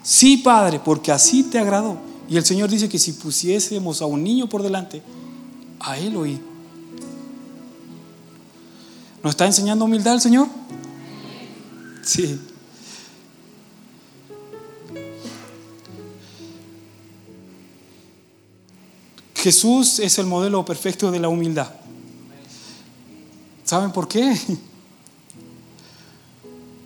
Sí, 0.02 0.36
Padre, 0.38 0.80
porque 0.84 1.10
así 1.12 1.44
te 1.44 1.58
agradó. 1.58 1.96
Y 2.28 2.36
el 2.36 2.44
Señor 2.44 2.70
dice 2.70 2.88
que 2.88 2.98
si 2.98 3.12
pusiésemos 3.12 4.02
a 4.02 4.06
un 4.06 4.22
niño 4.22 4.48
por 4.48 4.62
delante, 4.62 5.02
a 5.80 5.98
Él 5.98 6.16
oí. 6.16 6.40
¿Nos 9.22 9.30
está 9.30 9.46
enseñando 9.46 9.84
humildad 9.84 10.14
el 10.14 10.20
Señor? 10.20 10.48
Sí. 12.02 12.38
Jesús 19.34 19.98
es 19.98 20.18
el 20.18 20.26
modelo 20.26 20.64
perfecto 20.64 21.10
de 21.10 21.20
la 21.20 21.28
humildad. 21.28 21.68
¿Saben 23.64 23.92
por 23.92 24.08
qué? 24.08 24.38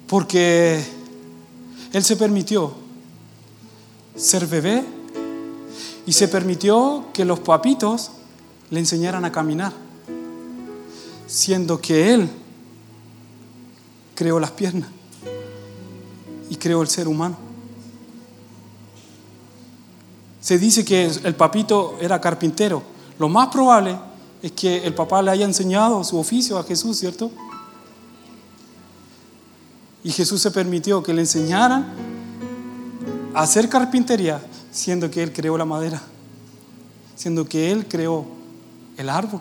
Porque 0.08 0.97
Él 1.92 2.04
se 2.04 2.16
permitió 2.16 2.72
ser 4.16 4.46
bebé 4.46 4.84
y 6.06 6.12
se 6.12 6.28
permitió 6.28 7.06
que 7.12 7.24
los 7.24 7.40
papitos 7.40 8.10
le 8.70 8.80
enseñaran 8.80 9.24
a 9.24 9.32
caminar, 9.32 9.72
siendo 11.26 11.80
que 11.80 12.12
Él 12.14 12.28
creó 14.14 14.40
las 14.40 14.50
piernas 14.50 14.90
y 16.50 16.56
creó 16.56 16.82
el 16.82 16.88
ser 16.88 17.08
humano. 17.08 17.36
Se 20.40 20.58
dice 20.58 20.84
que 20.84 21.06
el 21.06 21.34
papito 21.34 21.96
era 22.00 22.20
carpintero. 22.20 22.82
Lo 23.18 23.28
más 23.28 23.48
probable 23.48 23.98
es 24.42 24.52
que 24.52 24.78
el 24.84 24.94
papá 24.94 25.20
le 25.20 25.30
haya 25.30 25.44
enseñado 25.44 26.02
su 26.04 26.18
oficio 26.18 26.58
a 26.58 26.64
Jesús, 26.64 26.98
¿cierto? 26.98 27.30
Y 30.04 30.10
Jesús 30.10 30.40
se 30.40 30.50
permitió 30.50 31.02
que 31.02 31.12
le 31.12 31.22
enseñaran 31.22 31.86
a 33.34 33.42
hacer 33.42 33.68
carpintería, 33.68 34.40
siendo 34.70 35.10
que 35.10 35.22
Él 35.22 35.32
creó 35.32 35.58
la 35.58 35.64
madera, 35.64 36.00
siendo 37.16 37.48
que 37.48 37.70
Él 37.70 37.86
creó 37.88 38.26
el 38.96 39.08
árbol. 39.08 39.40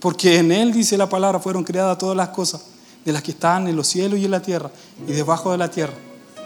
Porque 0.00 0.38
en 0.38 0.50
Él, 0.50 0.72
dice 0.72 0.96
la 0.96 1.08
palabra, 1.08 1.38
fueron 1.38 1.62
creadas 1.62 1.98
todas 1.98 2.16
las 2.16 2.30
cosas, 2.30 2.62
de 3.04 3.12
las 3.12 3.22
que 3.22 3.32
están 3.32 3.68
en 3.68 3.76
los 3.76 3.86
cielos 3.86 4.18
y 4.18 4.24
en 4.24 4.30
la 4.30 4.42
tierra, 4.42 4.70
y 5.06 5.12
debajo 5.12 5.52
de 5.52 5.58
la 5.58 5.70
tierra. 5.70 5.94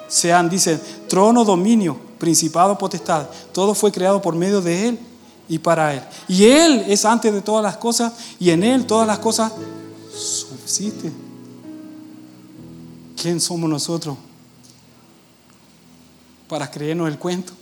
Sean, 0.08 0.50
dice, 0.50 0.78
trono, 1.08 1.44
dominio, 1.44 1.96
principado, 2.18 2.76
potestad. 2.76 3.26
Todo 3.52 3.74
fue 3.74 3.90
creado 3.90 4.20
por 4.20 4.34
medio 4.34 4.60
de 4.60 4.88
Él 4.88 4.98
y 5.48 5.58
para 5.58 5.94
Él. 5.94 6.02
Y 6.28 6.44
Él 6.44 6.84
es 6.88 7.04
antes 7.04 7.32
de 7.32 7.40
todas 7.40 7.62
las 7.62 7.76
cosas, 7.76 8.12
y 8.38 8.50
en 8.50 8.62
Él 8.62 8.86
todas 8.86 9.06
las 9.06 9.18
cosas 9.18 9.52
subsisten. 10.12 11.23
¿Quién 13.16 13.40
somos 13.40 13.70
nosotros 13.70 14.16
para 16.48 16.70
creernos 16.70 17.09
el 17.09 17.18
cuento? 17.18 17.53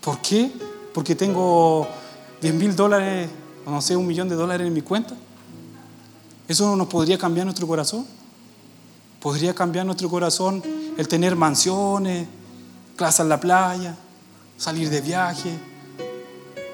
¿Por 0.00 0.20
qué? 0.20 0.50
Porque 0.94 1.14
tengo 1.14 1.86
10 2.40 2.54
mil 2.54 2.74
dólares, 2.74 3.28
o 3.64 3.70
no 3.70 3.80
sé, 3.80 3.96
un 3.96 4.06
millón 4.06 4.28
de 4.28 4.34
dólares 4.34 4.66
en 4.66 4.72
mi 4.72 4.82
cuenta. 4.82 5.14
¿Eso 6.48 6.66
no 6.66 6.76
nos 6.76 6.88
podría 6.88 7.16
cambiar 7.16 7.46
nuestro 7.46 7.66
corazón? 7.66 8.06
¿Podría 9.20 9.54
cambiar 9.54 9.86
nuestro 9.86 10.08
corazón 10.08 10.62
el 10.96 11.06
tener 11.06 11.36
mansiones, 11.36 12.26
casa 12.96 13.22
en 13.22 13.28
la 13.28 13.38
playa, 13.38 13.96
salir 14.56 14.90
de 14.90 15.00
viaje 15.00 15.56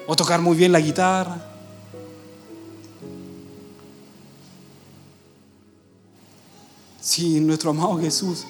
o 0.07 0.15
tocar 0.15 0.41
muy 0.41 0.57
bien 0.57 0.71
la 0.71 0.79
guitarra? 0.79 1.56
Si 7.07 7.39
nuestro 7.39 7.69
amado 7.69 7.97
Jesús, 7.97 8.43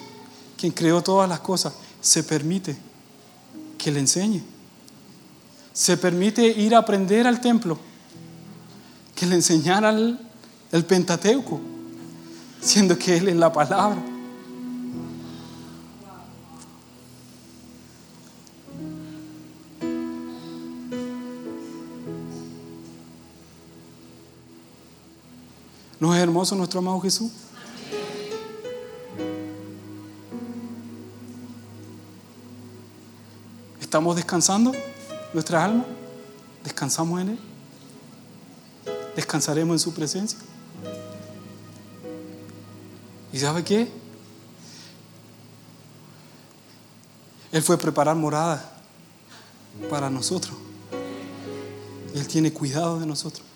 quien 0.56 0.72
creó 0.72 1.00
todas 1.00 1.28
las 1.28 1.38
cosas, 1.38 1.74
se 2.00 2.24
permite 2.24 2.76
que 3.78 3.92
le 3.92 4.00
enseñe, 4.00 4.42
se 5.72 5.96
permite 5.96 6.44
ir 6.44 6.74
a 6.74 6.78
aprender 6.78 7.28
al 7.28 7.40
templo, 7.40 7.78
que 9.14 9.26
le 9.26 9.36
enseñara 9.36 9.90
el, 9.90 10.84
Pentateuco, 10.88 11.60
siendo 12.60 12.98
que 12.98 13.18
Él 13.18 13.28
es 13.28 13.36
la 13.36 13.52
palabra. 13.52 14.02
¿No 26.00 26.12
es 26.12 26.20
hermoso 26.20 26.56
nuestro 26.56 26.80
amado 26.80 26.98
Jesús? 26.98 27.30
¿Estamos 33.88 34.16
descansando 34.16 34.74
nuestra 35.32 35.64
alma? 35.64 35.82
¿Descansamos 36.62 37.22
en 37.22 37.30
Él? 37.30 37.38
¿Descansaremos 39.16 39.76
en 39.76 39.78
su 39.78 39.94
presencia? 39.94 40.38
¿Y 43.32 43.38
sabe 43.38 43.64
qué? 43.64 43.90
Él 47.50 47.62
fue 47.62 47.76
a 47.76 47.78
preparar 47.78 48.14
morada 48.14 48.78
para 49.88 50.10
nosotros. 50.10 50.54
Él 52.14 52.28
tiene 52.28 52.52
cuidado 52.52 53.00
de 53.00 53.06
nosotros. 53.06 53.46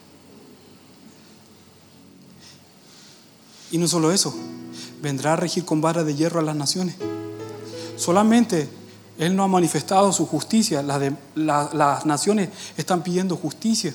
Y 3.70 3.76
no 3.76 3.86
solo 3.86 4.10
eso, 4.10 4.34
vendrá 5.02 5.34
a 5.34 5.36
regir 5.36 5.66
con 5.66 5.82
vara 5.82 6.04
de 6.04 6.14
hierro 6.14 6.40
a 6.40 6.42
las 6.42 6.56
naciones. 6.56 6.96
Solamente 7.98 8.80
Él 9.18 9.36
no 9.36 9.42
ha 9.42 9.48
manifestado 9.48 10.12
su 10.12 10.26
justicia, 10.26 10.82
las, 10.82 12.06
naciones 12.06 12.48
están 12.76 13.02
pidiendo 13.02 13.36
justicia. 13.36 13.94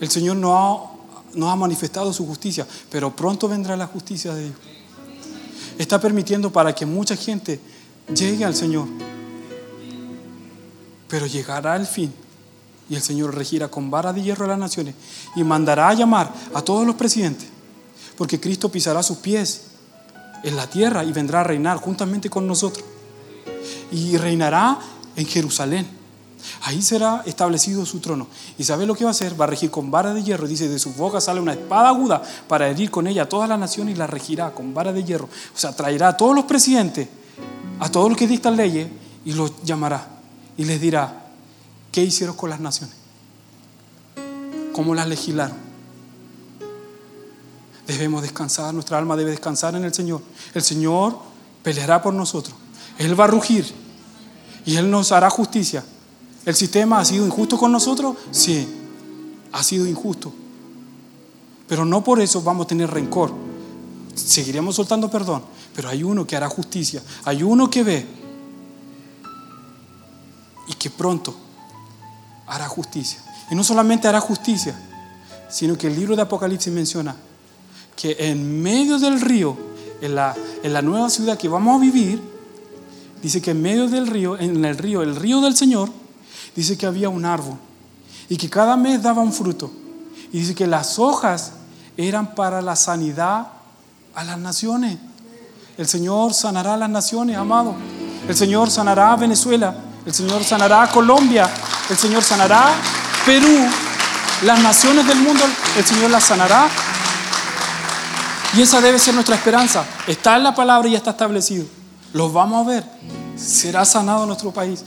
El 0.00 0.10
Señor 0.10 0.36
no 0.36 1.50
ha, 1.50 1.56
manifestado 1.56 2.12
su 2.12 2.26
justicia, 2.26 2.66
pero 2.90 3.14
pronto 3.14 3.48
vendrá 3.48 3.76
la 3.76 3.86
justicia 3.86 4.34
de 4.34 4.44
Dios. 4.44 4.56
Está 5.78 6.00
permitiendo 6.00 6.52
para 6.52 6.74
que 6.74 6.86
mucha 6.86 7.16
gente 7.16 7.60
llegue 8.14 8.44
al 8.44 8.54
Señor, 8.54 8.86
pero 11.08 11.26
llegará 11.26 11.76
el 11.76 11.86
fin 11.86 12.12
y 12.88 12.96
el 12.96 13.02
Señor 13.02 13.34
regirá 13.34 13.68
con 13.68 13.90
vara 13.90 14.12
de 14.12 14.22
hierro 14.22 14.44
a 14.44 14.48
las 14.48 14.58
naciones 14.58 14.94
y 15.36 15.44
mandará 15.44 15.88
a 15.88 15.94
llamar 15.94 16.32
a 16.52 16.62
todos 16.62 16.86
los 16.86 16.96
presidentes, 16.96 17.48
porque 18.16 18.40
Cristo 18.40 18.70
pisará 18.70 19.02
sus 19.02 19.18
pies 19.18 19.62
en 20.42 20.56
la 20.56 20.68
tierra 20.68 21.04
y 21.04 21.12
vendrá 21.12 21.40
a 21.40 21.44
reinar 21.44 21.78
juntamente 21.78 22.28
con 22.28 22.46
nosotros. 22.46 22.84
Y 23.94 24.16
reinará 24.16 24.78
en 25.14 25.24
Jerusalén. 25.24 25.86
Ahí 26.62 26.82
será 26.82 27.22
establecido 27.26 27.86
su 27.86 28.00
trono. 28.00 28.26
¿Y 28.58 28.64
sabe 28.64 28.86
lo 28.86 28.94
que 28.94 29.04
va 29.04 29.10
a 29.10 29.12
hacer? 29.12 29.40
Va 29.40 29.44
a 29.44 29.48
regir 29.48 29.70
con 29.70 29.90
vara 29.90 30.12
de 30.12 30.22
hierro. 30.22 30.48
Dice, 30.48 30.68
de 30.68 30.78
su 30.78 30.92
boca 30.94 31.20
sale 31.20 31.40
una 31.40 31.52
espada 31.52 31.88
aguda 31.88 32.22
para 32.48 32.68
herir 32.68 32.90
con 32.90 33.06
ella 33.06 33.22
a 33.22 33.28
todas 33.28 33.48
las 33.48 33.58
naciones 33.58 33.94
y 33.94 33.98
la 33.98 34.06
regirá 34.06 34.50
con 34.52 34.74
vara 34.74 34.92
de 34.92 35.04
hierro. 35.04 35.26
O 35.26 35.58
sea, 35.58 35.74
traerá 35.74 36.08
a 36.08 36.16
todos 36.16 36.34
los 36.34 36.44
presidentes, 36.44 37.08
a 37.78 37.88
todos 37.88 38.08
los 38.08 38.18
que 38.18 38.26
dictan 38.26 38.56
leyes 38.56 38.88
y 39.24 39.32
los 39.32 39.62
llamará. 39.62 40.08
Y 40.56 40.64
les 40.64 40.80
dirá, 40.80 41.26
¿qué 41.92 42.02
hicieron 42.02 42.36
con 42.36 42.50
las 42.50 42.60
naciones? 42.60 42.96
¿Cómo 44.72 44.94
las 44.94 45.06
legislaron? 45.06 45.56
Debemos 47.86 48.22
descansar, 48.22 48.74
nuestra 48.74 48.98
alma 48.98 49.16
debe 49.16 49.30
descansar 49.30 49.76
en 49.76 49.84
el 49.84 49.94
Señor. 49.94 50.20
El 50.52 50.62
Señor 50.62 51.18
peleará 51.62 52.02
por 52.02 52.12
nosotros. 52.12 52.56
Él 52.98 53.18
va 53.18 53.24
a 53.24 53.28
rugir 53.28 53.83
y 54.64 54.76
Él 54.76 54.90
nos 54.90 55.12
hará 55.12 55.30
justicia. 55.30 55.84
¿El 56.44 56.54
sistema 56.54 57.00
ha 57.00 57.04
sido 57.04 57.26
injusto 57.26 57.58
con 57.58 57.72
nosotros? 57.72 58.16
Sí, 58.30 58.68
ha 59.52 59.62
sido 59.62 59.86
injusto. 59.86 60.32
Pero 61.66 61.84
no 61.84 62.04
por 62.04 62.20
eso 62.20 62.42
vamos 62.42 62.66
a 62.66 62.68
tener 62.68 62.90
rencor. 62.90 63.32
Seguiremos 64.14 64.76
soltando 64.76 65.10
perdón. 65.10 65.42
Pero 65.74 65.88
hay 65.88 66.02
uno 66.02 66.26
que 66.26 66.36
hará 66.36 66.48
justicia. 66.48 67.02
Hay 67.24 67.42
uno 67.42 67.70
que 67.70 67.82
ve 67.82 68.06
y 70.68 70.74
que 70.74 70.90
pronto 70.90 71.34
hará 72.46 72.68
justicia. 72.68 73.22
Y 73.50 73.54
no 73.54 73.64
solamente 73.64 74.08
hará 74.08 74.20
justicia, 74.20 74.78
sino 75.48 75.76
que 75.76 75.86
el 75.86 75.96
libro 75.96 76.16
de 76.16 76.22
Apocalipsis 76.22 76.72
menciona 76.72 77.16
que 77.96 78.16
en 78.18 78.62
medio 78.62 78.98
del 78.98 79.20
río, 79.20 79.56
en 80.00 80.14
la, 80.14 80.34
en 80.62 80.72
la 80.72 80.82
nueva 80.82 81.08
ciudad 81.10 81.38
que 81.38 81.48
vamos 81.48 81.76
a 81.76 81.80
vivir, 81.80 82.33
dice 83.24 83.40
que 83.40 83.52
en 83.52 83.62
medio 83.62 83.88
del 83.88 84.06
río, 84.06 84.38
en 84.38 84.62
el 84.62 84.76
río, 84.76 85.00
el 85.00 85.16
río 85.16 85.40
del 85.40 85.56
Señor, 85.56 85.88
dice 86.54 86.76
que 86.76 86.84
había 86.84 87.08
un 87.08 87.24
árbol 87.24 87.56
y 88.28 88.36
que 88.36 88.50
cada 88.50 88.76
mes 88.76 89.02
daba 89.02 89.22
un 89.22 89.32
fruto. 89.32 89.72
Y 90.30 90.40
dice 90.40 90.54
que 90.54 90.66
las 90.66 90.98
hojas 90.98 91.52
eran 91.96 92.34
para 92.34 92.60
la 92.60 92.76
sanidad 92.76 93.46
a 94.14 94.24
las 94.24 94.36
naciones. 94.36 94.98
El 95.78 95.88
Señor 95.88 96.34
sanará 96.34 96.74
a 96.74 96.76
las 96.76 96.90
naciones, 96.90 97.38
amado. 97.38 97.74
El 98.28 98.36
Señor 98.36 98.70
sanará 98.70 99.12
a 99.12 99.16
Venezuela. 99.16 99.74
El 100.04 100.12
Señor 100.12 100.44
sanará 100.44 100.82
a 100.82 100.90
Colombia. 100.90 101.48
El 101.88 101.96
Señor 101.96 102.22
sanará 102.22 102.74
Perú. 103.24 103.66
Las 104.42 104.62
naciones 104.62 105.06
del 105.06 105.20
mundo, 105.20 105.42
el 105.78 105.84
Señor 105.84 106.10
las 106.10 106.24
sanará 106.24 106.68
y 108.54 108.60
esa 108.60 108.82
debe 108.82 108.98
ser 108.98 109.14
nuestra 109.14 109.34
esperanza. 109.34 109.84
Está 110.06 110.36
en 110.36 110.44
la 110.44 110.54
palabra 110.54 110.88
y 110.88 110.92
ya 110.92 110.98
está 110.98 111.12
establecido. 111.12 111.64
Los 112.14 112.32
vamos 112.32 112.64
a 112.64 112.70
ver. 112.70 112.84
Será 113.36 113.84
sanado 113.84 114.24
nuestro 114.24 114.52
país, 114.52 114.82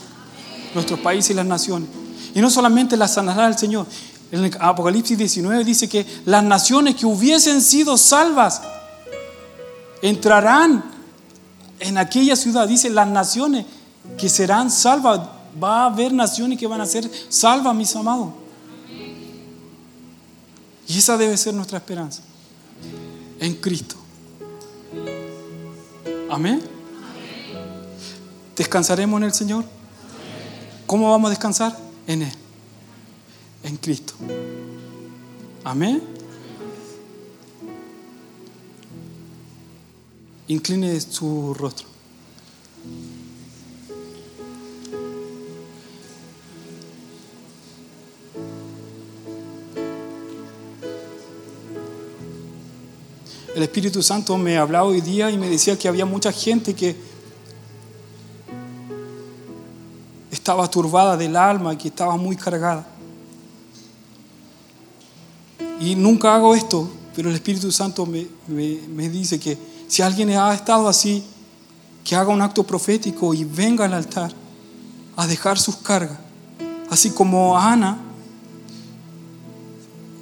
nuestro 0.74 0.98
país 0.98 1.30
y 1.30 1.34
las 1.34 1.46
naciones. 1.46 1.90
Y 2.34 2.40
no 2.40 2.50
solamente 2.50 2.98
las 2.98 3.14
sanará 3.14 3.48
el 3.48 3.58
Señor. 3.58 3.86
En 4.32 4.46
el 4.46 4.58
Apocalipsis 4.60 5.18
19 5.18 5.64
dice 5.64 5.88
que 5.88 6.06
las 6.26 6.44
naciones 6.44 6.96
que 6.96 7.06
hubiesen 7.06 7.62
sido 7.62 7.98
salvas 7.98 8.62
entrarán 10.02 10.84
en 11.80 11.98
aquella 11.98 12.38
ciudad. 12.38 12.66
Dice 12.66 12.90
las 12.90 13.08
naciones 13.08 13.66
que 14.18 14.30
serán 14.30 14.72
salvas. 14.72 15.20
Va 15.62 15.84
a 15.84 15.86
haber 15.88 16.14
naciones 16.14 16.58
que 16.58 16.66
van 16.66 16.80
a 16.80 16.86
ser 16.86 17.10
salvas, 17.28 17.76
mis 17.76 17.94
amados. 17.96 18.30
Y 20.88 20.98
esa 20.98 21.18
debe 21.18 21.36
ser 21.36 21.54
nuestra 21.54 21.78
esperanza 21.80 22.22
en 23.42 23.56
Cristo. 23.56 23.98
Amén. 26.30 26.77
¿Descansaremos 28.58 29.20
en 29.20 29.24
el 29.26 29.34
Señor? 29.34 29.66
¿Cómo 30.88 31.12
vamos 31.12 31.28
a 31.28 31.30
descansar? 31.30 31.78
En 32.08 32.24
Él, 32.24 32.34
en 33.64 33.78
Cristo. 33.78 34.14
Amén. 35.64 36.02
Incline 40.48 41.00
su 41.00 41.54
rostro. 41.54 41.88
el 53.58 53.64
Espíritu 53.64 54.04
Santo 54.04 54.38
me 54.38 54.56
hablaba 54.56 54.86
hoy 54.86 55.02
día 55.02 55.32
y 55.32 55.38
me 55.40 55.50
decía 55.50 55.80
que 55.80 55.88
había 55.88 56.06
mucha 56.06 56.32
gente 56.32 56.76
que 56.76 56.96
estaba 60.48 60.72
turbada 60.72 61.18
del 61.18 61.36
alma, 61.36 61.78
que 61.78 61.90
estaba 61.90 62.16
muy 62.16 62.38
cargada. 62.38 62.88
Y 65.82 65.94
nunca 65.94 66.34
hago 66.34 66.56
esto, 66.56 66.90
pero 67.14 67.28
el 67.28 67.36
Espíritu 67.36 67.70
Santo 67.70 68.06
me, 68.06 68.26
me 68.48 69.10
dice 69.10 69.42
que 69.42 69.58
si 69.90 70.02
alguien 70.02 70.30
ha 70.30 70.54
estado 70.54 70.88
así, 70.88 71.22
que 72.06 72.16
haga 72.16 72.30
un 72.30 72.42
acto 72.42 72.64
profético 72.64 73.34
y 73.34 73.44
venga 73.44 73.84
al 73.84 73.94
altar 73.94 74.32
a 75.18 75.28
dejar 75.28 75.60
sus 75.60 75.76
cargas. 75.76 76.18
Así 76.90 77.10
como 77.10 77.60
Ana 77.60 77.98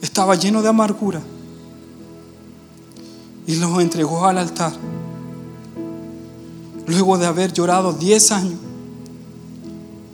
estaba 0.01 0.33
lleno 0.33 0.63
de 0.63 0.69
amargura 0.69 1.21
y 3.45 3.57
los 3.57 3.79
entregó 3.79 4.25
al 4.25 4.39
altar. 4.39 4.73
Luego 6.87 7.15
de 7.19 7.27
haber 7.27 7.53
llorado 7.53 7.93
10 7.93 8.31
años 8.31 8.59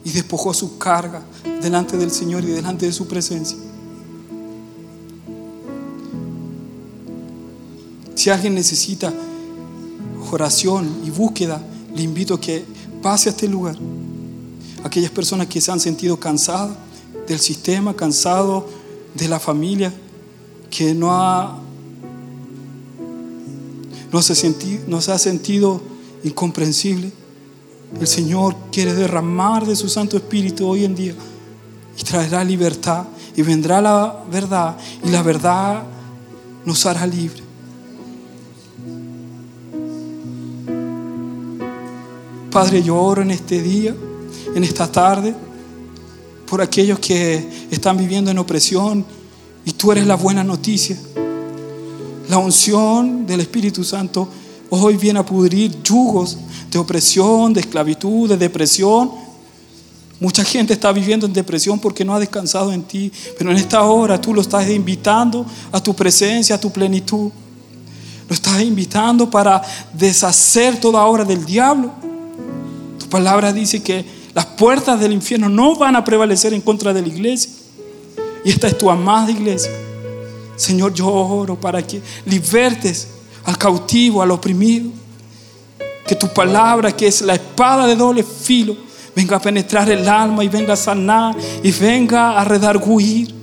y 0.04 0.10
despojó 0.10 0.52
su 0.52 0.78
carga 0.78 1.22
delante 1.60 1.96
del 1.96 2.10
Señor 2.10 2.44
y 2.44 2.48
delante 2.48 2.86
de 2.86 2.92
su 2.92 3.06
presencia. 3.06 3.56
Si 8.14 8.30
alguien 8.30 8.54
necesita 8.54 9.12
oración 10.30 11.02
y 11.04 11.10
búsqueda, 11.10 11.60
le 11.94 12.02
invito 12.02 12.34
a 12.34 12.40
que 12.40 12.64
pase 13.02 13.28
a 13.28 13.32
este 13.32 13.48
lugar. 13.48 13.76
Aquellas 14.84 15.10
personas 15.10 15.46
que 15.46 15.60
se 15.60 15.70
han 15.70 15.80
sentido 15.80 16.18
cansadas 16.18 16.76
del 17.26 17.40
sistema, 17.40 17.94
cansados 17.94 18.64
de 19.14 19.28
la 19.28 19.38
familia, 19.38 19.92
que 20.70 20.94
no 20.94 21.12
ha 21.12 21.58
no 24.12 24.20
se, 24.20 25.12
ha 25.12 25.18
sentido 25.18 25.80
incomprensible. 26.22 27.10
El 28.00 28.06
Señor 28.06 28.56
quiere 28.72 28.94
derramar 28.94 29.66
de 29.66 29.76
su 29.76 29.88
Santo 29.88 30.16
Espíritu 30.16 30.66
hoy 30.66 30.84
en 30.84 30.94
día 30.94 31.14
y 31.98 32.02
traerá 32.02 32.42
libertad 32.42 33.04
y 33.36 33.42
vendrá 33.42 33.80
la 33.80 34.24
verdad 34.30 34.76
y 35.04 35.10
la 35.10 35.22
verdad 35.22 35.82
nos 36.64 36.84
hará 36.86 37.06
libre. 37.06 37.42
Padre, 42.50 42.82
yo 42.82 42.96
oro 42.96 43.22
en 43.22 43.30
este 43.30 43.62
día, 43.62 43.94
en 44.54 44.62
esta 44.62 44.90
tarde, 44.90 45.34
por 46.46 46.60
aquellos 46.60 46.98
que 46.98 47.66
están 47.70 47.96
viviendo 47.96 48.30
en 48.30 48.38
opresión 48.38 49.06
y 49.64 49.72
tú 49.72 49.90
eres 49.90 50.06
la 50.06 50.16
buena 50.16 50.44
noticia. 50.44 50.98
La 52.28 52.36
unción 52.36 53.26
del 53.26 53.40
Espíritu 53.40 53.84
Santo 53.84 54.28
hoy 54.80 54.96
viene 54.96 55.18
a 55.18 55.26
pudrir 55.26 55.82
yugos 55.82 56.38
de 56.70 56.78
opresión, 56.78 57.52
de 57.52 57.60
esclavitud, 57.60 58.28
de 58.28 58.38
depresión. 58.38 59.10
Mucha 60.18 60.44
gente 60.44 60.72
está 60.72 60.92
viviendo 60.92 61.26
en 61.26 61.32
depresión 61.34 61.78
porque 61.78 62.04
no 62.06 62.14
ha 62.14 62.20
descansado 62.20 62.72
en 62.72 62.82
ti, 62.82 63.12
pero 63.36 63.50
en 63.50 63.58
esta 63.58 63.82
hora 63.82 64.18
tú 64.18 64.32
lo 64.32 64.40
estás 64.40 64.70
invitando 64.70 65.44
a 65.70 65.82
tu 65.82 65.94
presencia, 65.94 66.56
a 66.56 66.60
tu 66.60 66.70
plenitud. 66.70 67.30
Nos 68.28 68.38
estás 68.38 68.62
invitando 68.62 69.28
para 69.28 69.60
deshacer 69.92 70.80
toda 70.80 71.04
obra 71.04 71.24
del 71.24 71.44
diablo. 71.44 71.90
Tu 72.98 73.06
palabra 73.10 73.52
dice 73.52 73.82
que 73.82 74.06
las 74.32 74.46
puertas 74.46 74.98
del 74.98 75.12
infierno 75.12 75.50
no 75.50 75.76
van 75.76 75.96
a 75.96 76.04
prevalecer 76.04 76.54
en 76.54 76.62
contra 76.62 76.94
de 76.94 77.02
la 77.02 77.08
iglesia. 77.08 77.50
Y 78.42 78.50
esta 78.50 78.68
es 78.68 78.78
tu 78.78 78.88
amada 78.88 79.30
iglesia. 79.30 79.70
Señor, 80.56 80.94
yo 80.94 81.08
oro 81.08 81.60
para 81.60 81.86
que 81.86 82.00
libertes 82.24 83.08
al 83.44 83.58
cautivo, 83.58 84.22
al 84.22 84.30
oprimido. 84.30 84.90
Que 86.06 86.16
tu 86.16 86.28
palabra, 86.28 86.92
que 86.92 87.06
es 87.06 87.22
la 87.22 87.34
espada 87.34 87.86
de 87.86 87.96
doble 87.96 88.22
filo, 88.22 88.76
venga 89.14 89.36
a 89.36 89.40
penetrar 89.40 89.88
el 89.90 90.08
alma 90.08 90.42
y 90.42 90.48
venga 90.48 90.74
a 90.74 90.76
sanar 90.76 91.36
y 91.62 91.70
venga 91.70 92.40
a 92.40 92.44
redarguir, 92.44 93.34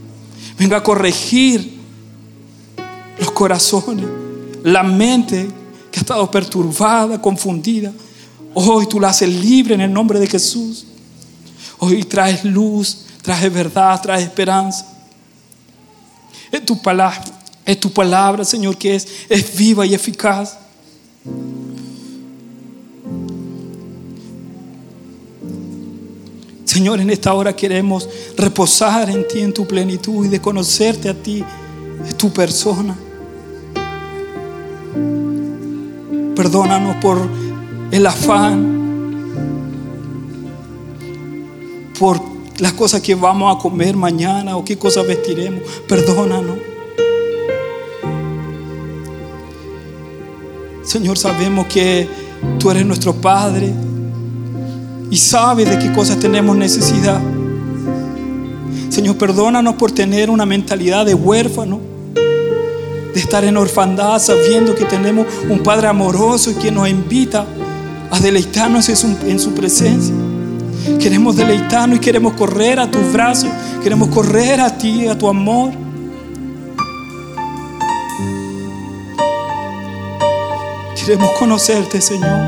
venga 0.58 0.78
a 0.78 0.84
corregir 0.84 1.80
los 3.18 3.32
corazones, 3.32 4.06
la 4.64 4.84
mente 4.84 5.48
que 5.92 6.00
ha 6.00 6.02
estado 6.02 6.30
perturbada, 6.30 7.22
confundida. 7.22 7.92
Hoy 8.54 8.88
tú 8.88 9.00
la 9.00 9.10
haces 9.10 9.30
libre 9.30 9.76
en 9.76 9.82
el 9.82 9.94
nombre 9.94 10.20
de 10.20 10.28
Jesús. 10.28 10.86
Hoy 11.78 12.04
traes 12.04 12.44
luz, 12.44 13.06
traes 13.22 13.52
verdad, 13.54 14.02
traes 14.02 14.24
esperanza. 14.24 14.86
Es 16.52 16.66
tu 16.66 16.82
palabra, 16.82 17.24
es 17.72 17.80
tu 17.80 17.92
palabra, 17.92 18.44
Señor, 18.44 18.78
que 18.78 18.96
es, 18.96 19.08
es 19.30 19.56
viva 19.56 19.86
y 19.86 19.94
eficaz. 19.94 20.58
Señor, 26.66 27.00
en 27.00 27.12
esta 27.12 27.32
hora 27.36 27.56
queremos 27.56 28.10
reposar 28.36 29.12
en 29.12 29.28
ti, 29.28 29.42
en 29.42 29.54
tu 29.54 29.68
plenitud 29.68 30.26
y 30.26 30.30
de 30.30 30.42
conocerte 30.42 31.10
a 31.10 31.14
ti, 31.14 31.44
tu 32.18 32.34
persona. 32.34 32.98
Perdónanos 36.36 36.96
por 36.96 37.20
el 37.92 38.06
afán, 38.08 38.80
por 42.00 42.20
las 42.58 42.74
cosas 42.74 43.02
que 43.02 43.14
vamos 43.14 43.56
a 43.56 43.60
comer 43.60 43.96
mañana 43.96 44.58
o 44.58 44.66
qué 44.66 44.76
cosas 44.76 45.06
vestiremos. 45.06 45.62
Perdónanos. 45.88 46.69
Señor, 50.90 51.20
sabemos 51.20 51.68
que 51.68 52.10
tú 52.58 52.72
eres 52.72 52.84
nuestro 52.84 53.14
Padre 53.14 53.72
y 55.12 55.18
sabes 55.18 55.70
de 55.70 55.78
qué 55.78 55.94
cosas 55.94 56.20
tenemos 56.20 56.58
necesidad. 56.58 57.22
Señor, 58.90 59.16
perdónanos 59.16 59.76
por 59.76 59.92
tener 59.92 60.32
una 60.32 60.48
mentalidad 60.48 61.06
de 61.06 61.14
huérfano, 61.14 61.80
de 62.16 63.20
estar 63.20 63.44
en 63.44 63.58
orfandad 63.58 64.18
sabiendo 64.18 64.74
que 64.74 64.86
tenemos 64.86 65.28
un 65.48 65.60
Padre 65.60 65.90
amoroso 65.90 66.50
y 66.50 66.56
que 66.56 66.72
nos 66.72 66.90
invita 66.90 67.46
a 68.10 68.20
deleitarnos 68.20 68.90
en 68.90 69.40
su 69.40 69.54
presencia. 69.54 70.16
Queremos 71.00 71.36
deleitarnos 71.36 72.00
y 72.00 72.02
queremos 72.02 72.34
correr 72.34 72.80
a 72.80 72.90
tus 72.90 73.14
brazos, 73.14 73.52
queremos 73.84 74.08
correr 74.08 74.60
a 74.60 74.76
ti, 74.76 75.06
a 75.06 75.16
tu 75.16 75.28
amor. 75.28 75.72
Queremos 81.10 81.32
conocerte, 81.40 82.02
Señor. 82.02 82.40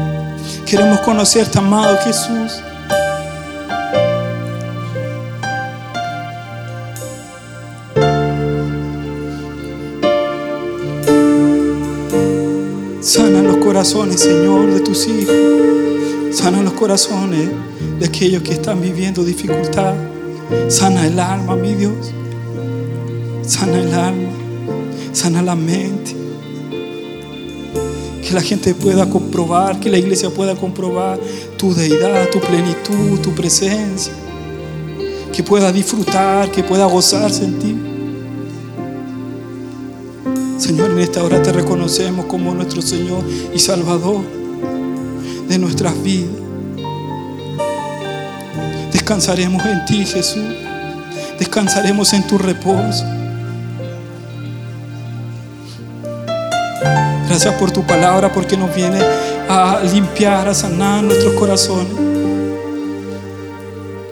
Queremos 0.68 1.00
conocerte, 1.00 1.58
amado 1.58 1.98
Jesús. 2.04 2.62
Sana 13.02 13.42
los 13.42 13.58
corazones, 13.58 14.22
Señor, 14.22 14.72
de 14.72 14.82
tus 14.82 15.08
hijos. 15.08 15.36
Sana 16.32 16.62
los 16.62 16.74
corazones 16.74 17.50
de 18.00 18.06
aquellos 18.06 18.44
que 18.44 18.52
están 18.52 18.80
viviendo 18.80 19.24
dificultad. 19.24 19.96
Sana 20.68 21.08
el 21.08 21.20
alma, 21.20 21.56
mi 21.56 21.74
Dios. 21.74 22.14
Sana 23.42 23.80
el 23.80 23.92
alma. 23.92 24.30
Sana 25.14 25.42
la 25.42 25.56
mente. 25.56 26.21
Que 28.32 28.36
la 28.36 28.44
gente 28.44 28.74
pueda 28.74 29.10
comprobar, 29.10 29.78
que 29.82 29.90
la 29.90 29.98
iglesia 29.98 30.30
pueda 30.30 30.56
comprobar 30.56 31.20
tu 31.58 31.74
deidad, 31.74 32.30
tu 32.30 32.40
plenitud, 32.40 33.20
tu 33.20 33.36
presencia. 33.36 34.14
Que 35.34 35.44
pueda 35.44 35.70
disfrutar, 35.70 36.50
que 36.50 36.64
pueda 36.64 36.86
gozarse 36.86 37.44
en 37.44 37.60
ti. 37.60 37.76
Señor, 40.58 40.92
en 40.92 41.00
esta 41.00 41.22
hora 41.22 41.44
te 41.44 41.52
reconocemos 41.52 42.26
como 42.28 42.54
nuestro 42.54 42.82
Señor 42.82 43.22
y 43.54 43.60
Salvador 43.60 44.22
de 45.50 45.58
nuestras 45.58 46.02
vidas. 46.02 46.32
Descansaremos 48.94 49.66
en 49.66 49.84
ti, 49.84 50.06
Jesús. 50.06 50.56
Descansaremos 51.38 52.14
en 52.14 52.26
tu 52.28 52.38
reposo. 52.38 53.04
Gracias 57.32 57.56
por 57.56 57.72
tu 57.72 57.82
palabra 57.84 58.30
porque 58.30 58.58
nos 58.58 58.76
viene 58.76 59.00
a 59.48 59.80
limpiar, 59.90 60.50
a 60.50 60.54
sanar 60.54 61.02
nuestros 61.02 61.34
corazones. 61.36 61.94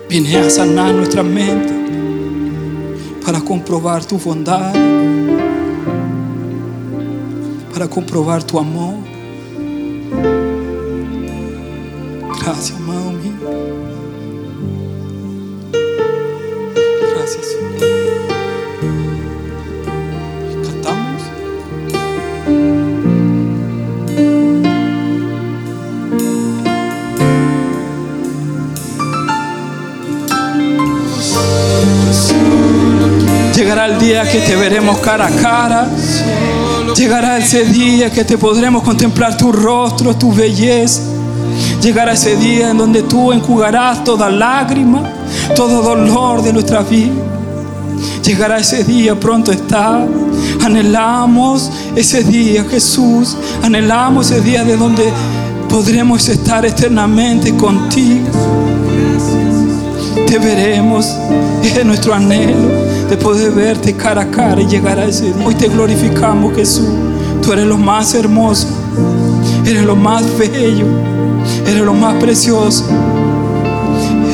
Viene 0.07 0.37
a 0.37 0.49
sanar 0.49 0.93
nuestra 0.93 1.21
mente 1.21 1.73
para 3.25 3.41
comprobar 3.41 4.05
tu 4.05 4.17
bondad, 4.17 4.73
para 7.73 7.89
comprobar 7.89 8.41
tu 8.41 8.57
amor. 8.57 9.08
El 33.89 33.99
día 33.99 34.23
que 34.29 34.39
te 34.39 34.55
veremos 34.55 34.99
cara 34.99 35.27
a 35.27 35.29
cara. 35.29 35.87
Llegará 36.95 37.37
ese 37.37 37.65
día 37.65 38.09
que 38.11 38.23
te 38.23 38.37
podremos 38.37 38.83
contemplar 38.83 39.37
tu 39.37 39.51
rostro, 39.51 40.15
tu 40.15 40.33
belleza. 40.33 41.01
Llegará 41.81 42.13
ese 42.13 42.35
día 42.35 42.71
en 42.71 42.77
donde 42.77 43.03
tú 43.03 43.31
enjugarás 43.31 44.03
toda 44.03 44.29
lágrima, 44.29 45.03
todo 45.55 45.81
dolor 45.81 46.41
de 46.43 46.53
nuestra 46.53 46.81
vida. 46.81 47.13
Llegará 48.23 48.59
ese 48.59 48.83
día, 48.83 49.19
pronto 49.19 49.51
está. 49.51 50.05
Anhelamos 50.63 51.71
ese 51.95 52.23
día, 52.23 52.63
Jesús. 52.65 53.37
Anhelamos 53.63 54.31
ese 54.31 54.41
día 54.41 54.63
de 54.63 54.77
donde 54.77 55.11
podremos 55.67 56.27
estar 56.29 56.65
eternamente 56.65 57.55
contigo. 57.55 58.27
Te 60.27 60.37
veremos, 60.37 61.07
es 61.63 61.85
nuestro 61.85 62.13
anhelo 62.13 62.98
de 63.09 63.17
poder 63.17 63.51
verte 63.51 63.95
cara 63.95 64.21
a 64.21 64.31
cara 64.31 64.61
y 64.61 64.67
llegar 64.67 64.99
a 64.99 65.05
ese 65.05 65.33
día. 65.33 65.45
Hoy 65.45 65.55
te 65.55 65.67
glorificamos, 65.67 66.55
Jesús. 66.55 66.87
Tú 67.41 67.53
eres 67.53 67.65
lo 67.65 67.77
más 67.77 68.13
hermoso, 68.13 68.67
eres 69.65 69.83
lo 69.83 69.95
más 69.95 70.23
bello, 70.37 70.85
eres 71.65 71.81
lo 71.81 71.93
más 71.93 72.15
precioso. 72.15 72.85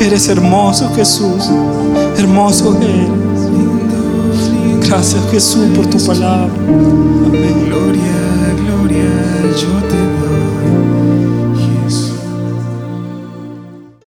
Eres 0.02 0.28
hermoso, 0.28 0.92
Jesús. 0.94 1.50
Hermoso 2.18 2.78
eres. 2.82 3.10
Gracias, 4.88 5.22
Jesús, 5.32 5.70
por 5.76 5.88
tu 5.88 5.98
palabra. 6.06 6.50
Amén. 7.26 7.66
Gloria, 7.68 8.54
gloria, 8.58 9.10
yo 9.54 9.88
te. 9.88 10.25